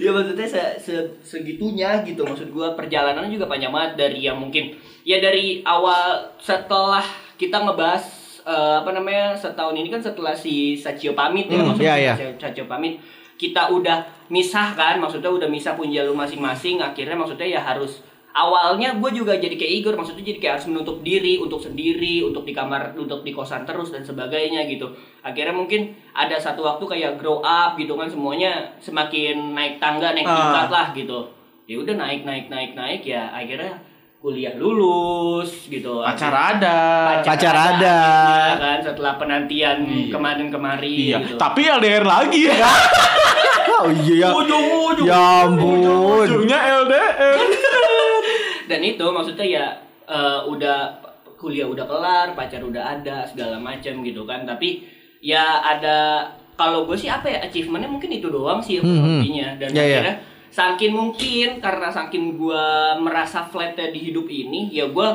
ya 0.00 0.08
maksudnya 0.10 0.48
se 0.48 0.62
se- 0.80 1.12
segitunya 1.20 2.00
gitu 2.00 2.24
maksud 2.24 2.48
gua 2.48 2.72
perjalanannya 2.72 3.28
juga 3.28 3.44
panjang 3.44 3.68
banget 3.68 4.00
dari 4.00 4.24
yang 4.24 4.40
mungkin 4.40 4.72
ya 5.04 5.20
dari 5.20 5.60
awal 5.60 6.24
setelah 6.36 7.04
kita 7.36 7.60
ngebahas 7.60 8.00
eh, 8.40 8.74
apa 8.80 8.96
namanya 8.96 9.36
setahun 9.36 9.76
ini 9.76 9.92
kan 9.92 10.00
setelah 10.00 10.32
si 10.32 10.72
Sacio 10.72 11.12
pamit 11.12 11.52
ya 11.52 11.60
Hmm, 11.60 11.68
maksudnya 11.68 11.96
iya, 12.00 12.12
iya. 12.12 12.32
si 12.32 12.40
Sacio 12.40 12.64
pamit 12.64 12.96
kita 13.40 13.72
udah 13.72 13.98
misah 14.28 14.76
kan 14.76 15.00
maksudnya 15.00 15.32
udah 15.32 15.48
misah 15.48 15.72
punya 15.72 16.04
jalur 16.04 16.12
masing-masing 16.14 16.76
akhirnya 16.78 17.16
maksudnya 17.16 17.48
ya 17.48 17.58
harus 17.58 18.04
awalnya 18.30 18.94
gue 18.94 19.10
juga 19.12 19.34
jadi 19.34 19.50
kayak 19.50 19.72
Igor 19.80 19.94
maksudnya 19.96 20.22
jadi 20.22 20.38
kayak 20.38 20.54
harus 20.54 20.68
menutup 20.68 21.00
diri 21.00 21.34
untuk 21.34 21.58
sendiri 21.58 22.20
untuk 22.22 22.44
di 22.44 22.52
kamar 22.52 22.92
untuk 22.94 23.24
di 23.24 23.32
kosan 23.32 23.64
terus 23.64 23.88
dan 23.88 24.04
sebagainya 24.04 24.68
gitu 24.68 24.86
akhirnya 25.20 25.50
mungkin 25.50 25.80
ada 26.12 26.36
satu 26.36 26.60
waktu 26.60 26.84
kayak 26.86 27.16
grow 27.16 27.40
up 27.40 27.74
gitu 27.74 27.96
kan 27.96 28.06
semuanya 28.06 28.76
semakin 28.78 29.50
naik 29.50 29.80
tangga 29.80 30.12
naik 30.12 30.22
Ah. 30.22 30.36
tingkat 30.36 30.68
lah 30.68 30.86
gitu 30.92 31.18
ya 31.64 31.76
udah 31.76 31.96
naik 31.96 32.22
naik 32.22 32.46
naik 32.46 32.72
naik 32.72 33.02
ya 33.02 33.30
akhirnya 33.30 33.82
kuliah 34.20 34.52
lulus 34.54 35.64
gitu 35.66 36.04
Acara 36.04 36.52
ada. 36.54 36.78
Pacar 37.24 37.56
ada. 37.56 37.98
ya 38.46 38.56
kan 38.60 38.78
setelah 38.78 39.16
penantian 39.16 39.80
Iya. 39.80 40.12
kemarin 40.12 40.52
kemari 40.52 41.08
Iya, 41.08 41.18
gitu. 41.24 41.34
tapi 41.34 41.64
LDR 41.64 42.04
lagi. 42.04 42.44
Oh 43.80 43.90
iya 43.90 44.14
ya. 44.20 44.28
Ujung-ujung. 44.30 45.06
Ya 45.06 45.20
ampun. 45.44 45.78
Ujung-ujungnya 45.80 46.58
LDR. 46.80 47.36
dan 48.70 48.80
itu 48.80 49.02
maksudnya 49.04 49.46
ya 49.46 49.64
eh, 50.06 50.40
udah 50.44 50.94
kuliah 51.34 51.66
udah 51.66 51.84
kelar 51.84 52.26
pacar 52.32 52.60
udah 52.60 52.84
ada 52.94 53.24
segala 53.24 53.56
macam 53.56 53.98
gitu 54.00 54.22
kan 54.22 54.44
tapi 54.44 54.84
ya 55.18 55.42
ada 55.58 56.22
kalau 56.54 56.84
gue 56.84 56.94
sih 56.94 57.08
apa 57.08 57.26
ya 57.26 57.40
achievementnya 57.40 57.88
mungkin 57.88 58.12
itu 58.12 58.28
doang 58.28 58.60
sih 58.60 58.78
Hmm, 58.78 58.86
hmm. 58.92 59.18
hobinya 59.18 59.48
dan 59.56 59.68
Ya, 59.70 59.80
ya. 59.80 59.84
akhirnya 59.96 60.14
saking 60.50 60.92
mungkin 60.92 61.48
karena 61.58 61.88
saking 61.88 62.36
gue 62.36 62.64
merasa 62.98 63.42
flatnya 63.42 63.88
di 63.88 64.00
hidup 64.04 64.26
ini 64.26 64.68
ya 64.68 64.86
gue 64.86 65.08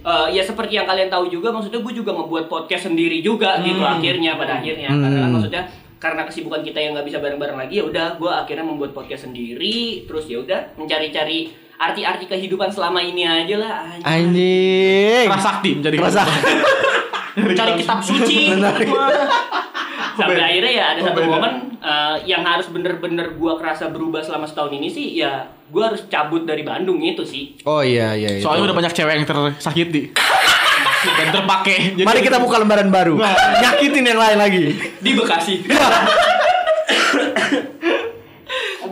eh, 0.00 0.28
ya 0.30 0.40
seperti 0.40 0.72
yang 0.74 0.86
kalian 0.86 1.08
tahu 1.08 1.26
juga 1.26 1.50
maksudnya 1.50 1.82
gue 1.82 1.92
juga 1.92 2.14
ngebuat 2.14 2.46
podcast 2.46 2.88
sendiri 2.88 3.20
juga 3.20 3.60
gitu 3.60 3.82
akhirnya 3.82 4.38
pada 4.38 4.62
akhirnya 4.62 4.88
karena 4.88 5.08
kan 5.10 5.20
Hmm. 5.20 5.34
maksudnya 5.34 5.62
karena 6.04 6.28
kesibukan 6.28 6.60
kita 6.60 6.76
yang 6.76 6.92
nggak 6.92 7.08
bisa 7.08 7.16
bareng-bareng 7.16 7.56
lagi 7.56 7.80
ya 7.80 7.84
udah 7.88 8.20
gue 8.20 8.28
akhirnya 8.28 8.60
membuat 8.60 8.92
podcast 8.92 9.24
sendiri 9.24 10.04
terus 10.04 10.28
ya 10.28 10.44
udah 10.44 10.76
mencari-cari 10.76 11.48
arti-arti 11.80 12.28
kehidupan 12.28 12.68
selama 12.68 13.00
ini 13.00 13.24
aja 13.24 13.56
lah 13.56 13.72
anjing. 14.04 15.26
Kerasakti 15.26 15.80
menjadi 15.80 15.96
Kerasa. 15.96 16.22
Cari 17.58 17.72
kitab 17.80 17.98
suci. 18.04 18.52
sampai 20.14 20.38
akhirnya 20.38 20.70
ya 20.70 20.84
ada 20.94 21.00
satu 21.10 21.26
momen 21.26 21.74
eh, 21.82 22.16
yang 22.30 22.46
harus 22.46 22.70
bener-bener 22.70 23.34
gua 23.34 23.58
kerasa 23.58 23.90
berubah 23.90 24.22
selama 24.22 24.46
setahun 24.46 24.70
ini 24.70 24.86
sih 24.86 25.18
ya 25.18 25.42
gua 25.74 25.90
harus 25.90 26.06
cabut 26.06 26.46
dari 26.46 26.62
Bandung 26.62 27.02
itu 27.02 27.26
sih 27.26 27.58
Oh 27.66 27.82
iya 27.82 28.14
iya. 28.14 28.38
itu. 28.38 28.46
Soalnya 28.46 28.70
udah 28.70 28.76
banyak 28.78 28.94
cewek 28.94 29.10
yang 29.18 29.26
tersakiti. 29.26 30.14
Dan 31.04 31.28
terpakai. 31.30 31.76
Jadi- 31.94 32.06
Mari 32.06 32.20
kita 32.20 32.40
buka 32.40 32.56
lembaran 32.58 32.88
baru. 32.88 33.20
Nyakitin 33.60 34.04
yang 34.04 34.18
lain 34.18 34.38
lagi. 34.38 34.62
di 35.00 35.10
Bekasi 35.12 35.54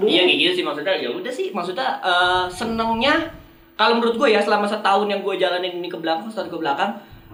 iya 0.03 0.27
kayak 0.27 0.39
gitu 0.39 0.53
sih 0.59 0.65
maksudnya 0.65 0.95
ya 0.99 1.09
udah 1.11 1.33
sih 1.33 1.55
maksudnya 1.55 1.89
eh, 2.03 2.45
senengnya 2.51 3.15
kalau 3.75 3.99
menurut 3.99 4.19
gue 4.19 4.29
ya 4.31 4.41
selama 4.43 4.67
setahun 4.67 5.07
yang 5.07 5.23
gue 5.23 5.35
jalanin 5.39 5.79
ini 5.79 5.89
ke 5.89 5.99
belakang 5.99 6.29
setahun 6.29 6.51
ke 6.51 6.59
belakang 6.59 6.91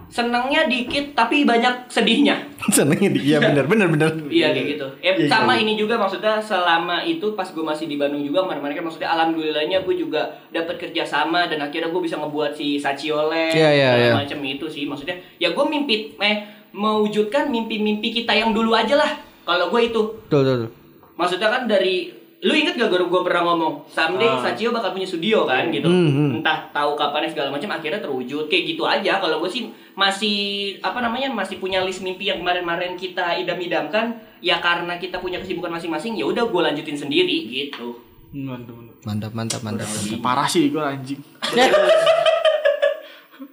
senangnya 0.09 0.65
dikit 0.65 1.13
tapi 1.13 1.41
banyak 1.43 1.85
sedihnya 1.85 2.33
Senengnya 2.75 3.09
di- 3.09 3.23
iya 3.23 3.37
bener 3.37 3.63
bener 3.63 3.87
bener. 3.87 4.09
Iya 4.25 4.51
kayak 4.51 4.67
gitu. 4.73 4.87
Eh, 4.99 5.13
sama 5.25 5.53
ini 5.53 5.73
juga 5.73 5.95
maksudnya 5.95 6.37
selama 6.37 6.99
itu 6.99 7.31
pas 7.31 7.45
gue 7.45 7.61
masih 7.61 7.85
di 7.85 7.95
Bandung 7.95 8.19
juga 8.19 8.41
kemarin-kemarin 8.41 8.75
kan 8.75 8.85
maksudnya 8.85 9.09
alhamdulillahnya 9.09 9.77
gue 9.79 9.95
juga 9.95 10.21
dapat 10.49 10.75
kerja 10.77 11.01
sama 11.03 11.45
dan 11.45 11.61
akhirnya 11.61 11.87
gue 11.87 12.01
bisa 12.01 12.17
ngebuat 12.17 12.51
si 12.51 12.75
Sachiole 12.75 13.49
Iya, 13.49 13.69
iya, 13.71 13.89
iya. 13.95 14.13
macam 14.13 14.41
itu 14.41 14.65
sih 14.65 14.83
maksudnya. 14.83 15.15
Ya 15.37 15.49
gue 15.49 15.63
mimpi 15.63 16.13
eh 16.15 16.35
mewujudkan 16.69 17.47
mimpi-mimpi 17.47 18.11
kita 18.13 18.31
yang 18.31 18.51
dulu 18.51 18.73
aja 18.73 18.93
lah. 18.95 19.11
Kalau 19.41 19.69
gue 19.69 19.81
itu 19.83 20.01
Tuh 20.25 20.41
tuh. 20.41 20.55
tuh. 20.59 20.69
maksudnya 21.15 21.47
kan 21.47 21.63
dari 21.63 22.18
lu 22.39 22.53
inget 22.53 22.71
gak 22.73 22.87
gue 22.87 22.99
gue 23.01 23.21
pernah 23.21 23.43
ngomong 23.45 23.83
someday 23.85 24.23
Ah. 24.25 24.39
Sachio 24.41 24.71
bakal 24.71 24.91
punya 24.91 25.03
studio 25.03 25.43
kan 25.43 25.67
gitu 25.67 25.85
Hmm, 25.85 26.07
hmm. 26.07 26.29
entah 26.39 26.71
tahu 26.71 26.95
kapan 26.95 27.27
segala 27.27 27.51
macam 27.51 27.67
akhirnya 27.69 27.99
terwujud 27.99 28.47
kayak 28.47 28.63
gitu 28.65 28.83
aja 28.83 29.19
kalau 29.19 29.39
gue 29.39 29.49
sih 29.49 29.67
masih 29.93 30.37
apa 30.79 30.99
namanya 30.99 31.27
masih 31.29 31.57
punya 31.57 31.81
list 31.81 31.99
mimpi 31.99 32.25
yang 32.25 32.39
kemarin-kemarin 32.39 32.95
kita 32.95 33.35
idam-idamkan 33.35 34.13
ya 34.39 34.57
karena 34.57 34.95
kita 34.95 35.19
punya 35.19 35.35
kesibukan 35.37 35.67
masing-masing 35.69 36.15
ya 36.15 36.23
udah 36.25 36.43
gue 36.43 36.61
lanjutin 36.63 36.95
sendiri 36.97 37.37
gitu 37.45 37.99
Mantap. 38.29 38.77
Mantap 39.01 39.31
mantap 39.33 39.59
mantap. 39.59 39.83
mantap. 39.83 40.21
Parah 40.21 40.45
sih 40.45 40.69
gue 40.69 40.77
anjing. 40.77 41.17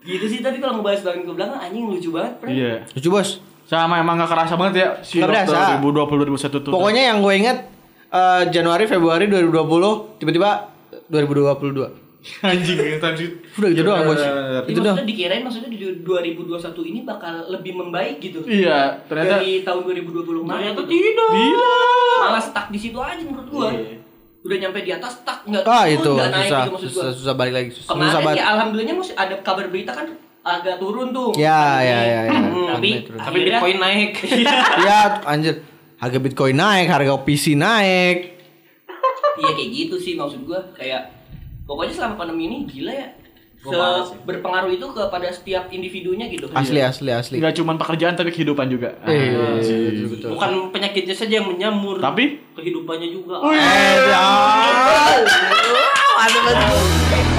gitu 0.05 0.27
sih 0.27 0.39
tapi 0.39 0.59
kalau 0.59 0.79
ngebahas 0.79 1.01
tahun 1.03 1.25
ke 1.25 1.33
belakang 1.33 1.59
anjing 1.59 1.85
lucu 1.87 2.11
banget 2.11 2.33
Pren. 2.39 2.51
Iya. 2.53 2.73
Lucu 2.93 3.09
bos. 3.09 3.29
Sama 3.67 3.99
emang 3.99 4.15
gak 4.17 4.31
kerasa 4.31 4.55
banget 4.55 4.75
ya 4.77 4.89
si 5.01 5.19
Nggak 5.19 5.29
berasa. 5.43 5.59
2020 5.83 6.39
2021 6.39 6.63
tuh. 6.63 6.71
Pokoknya 6.71 7.03
yang 7.05 7.19
gue 7.19 7.35
inget 7.35 7.59
eh, 8.09 8.43
Januari 8.49 8.85
Februari 8.85 9.27
2020 9.27 10.19
tiba-tiba 10.19 10.51
2022. 11.07 12.05
anjing 12.43 12.75
yang 12.75 12.99
tadi. 12.99 13.23
Udah 13.55 13.71
gitu 13.71 13.87
doang 13.87 14.03
bos. 14.03 14.19
Itu 14.67 14.83
doang. 14.83 14.99
maksudnya 14.99 15.07
dikirain 15.07 15.43
maksudnya 15.47 15.71
di 15.71 15.79
2021 16.03 16.59
ini 16.85 17.01
bakal 17.03 17.47
lebih 17.47 17.73
membaik 17.73 18.19
gitu 18.19 18.43
Iya, 18.43 18.99
ternyata 19.07 19.39
dari 19.39 19.63
tahun 19.63 19.81
2020 19.87 20.43
kemarin 20.43 20.75
Ternyata 20.75 20.83
gitu. 20.83 20.91
tidak. 20.91 21.31
Tidak. 21.31 22.19
malah 22.19 22.43
stuck 22.43 22.67
di 22.69 22.79
situ 22.81 22.99
aja 22.99 23.23
menurut 23.23 23.47
gua 23.47 23.69
Iya. 23.71 24.03
udah 24.43 24.57
nyampe 24.59 24.79
di 24.81 24.91
atas 24.91 25.23
stuck 25.23 25.39
nggak 25.45 25.63
Ah 25.63 25.85
turun, 25.85 25.95
itu 25.95 26.11
nggak 26.13 26.31
naik 26.33 26.43
susah, 26.43 26.59
gitu 26.59 26.73
maksud 26.73 26.89
gua 26.89 26.99
susah 26.99 27.13
susah 27.15 27.35
balik 27.35 27.55
lagi. 27.55 27.69
Susah, 27.71 27.91
kemarin 27.93 28.11
susah 28.11 28.33
ya 28.33 28.45
alhamdulillahnya 28.49 28.97
masih 28.99 29.15
ada 29.15 29.35
kabar 29.41 29.67
berita 29.69 29.93
kan 29.93 30.07
agak 30.43 30.77
turun 30.79 31.09
tuh 31.11 31.31
Ya 31.35 31.63
ya 31.79 31.99
ya 32.01 32.21
ya. 32.25 32.33
Hmm, 32.33 32.67
tapi. 32.73 32.91
Tapi 33.07 33.39
Bitcoin 33.41 33.77
naik. 33.79 34.11
Ya 34.83 34.99
anjir. 35.23 35.55
Harga 35.97 36.19
Bitcoin 36.21 36.57
naik, 36.57 36.87
harga 36.87 37.17
PC 37.19 37.57
naik. 37.57 38.37
iya 39.41 39.51
kayak 39.53 39.71
gitu 39.71 39.97
sih 39.97 40.13
maksud 40.13 40.45
gua 40.45 40.61
kayak 40.77 41.09
pokoknya 41.65 41.93
selama 41.93 42.15
pandemi 42.17 42.49
ini 42.49 42.57
gila 42.65 42.93
ya. 42.93 43.09
Se 43.67 43.75
berpengaruh 44.23 44.71
itu 44.71 44.87
kepada 44.87 45.27
setiap 45.27 45.67
individunya 45.75 46.31
gitu 46.31 46.47
Asli 46.55 46.79
asli 46.79 47.11
asli. 47.11 47.43
Gak 47.43 47.59
cuma 47.59 47.75
pekerjaan 47.75 48.15
tapi 48.15 48.31
kehidupan 48.31 48.71
juga. 48.71 48.95
Eh, 49.03 49.35
Ah. 49.35 49.59
betul, 49.59 50.07
betul. 50.07 50.31
Bukan 50.39 50.51
penyakitnya 50.71 51.17
saja 51.17 51.43
yang 51.43 51.51
menyamur. 51.51 51.99
Tapi 51.99 52.39
kehidupannya 52.55 53.09
juga. 53.11 53.43
Eh, 53.43 53.97
ya. 54.07 54.27
Aduh, 56.17 56.43
aduh. 56.47 57.36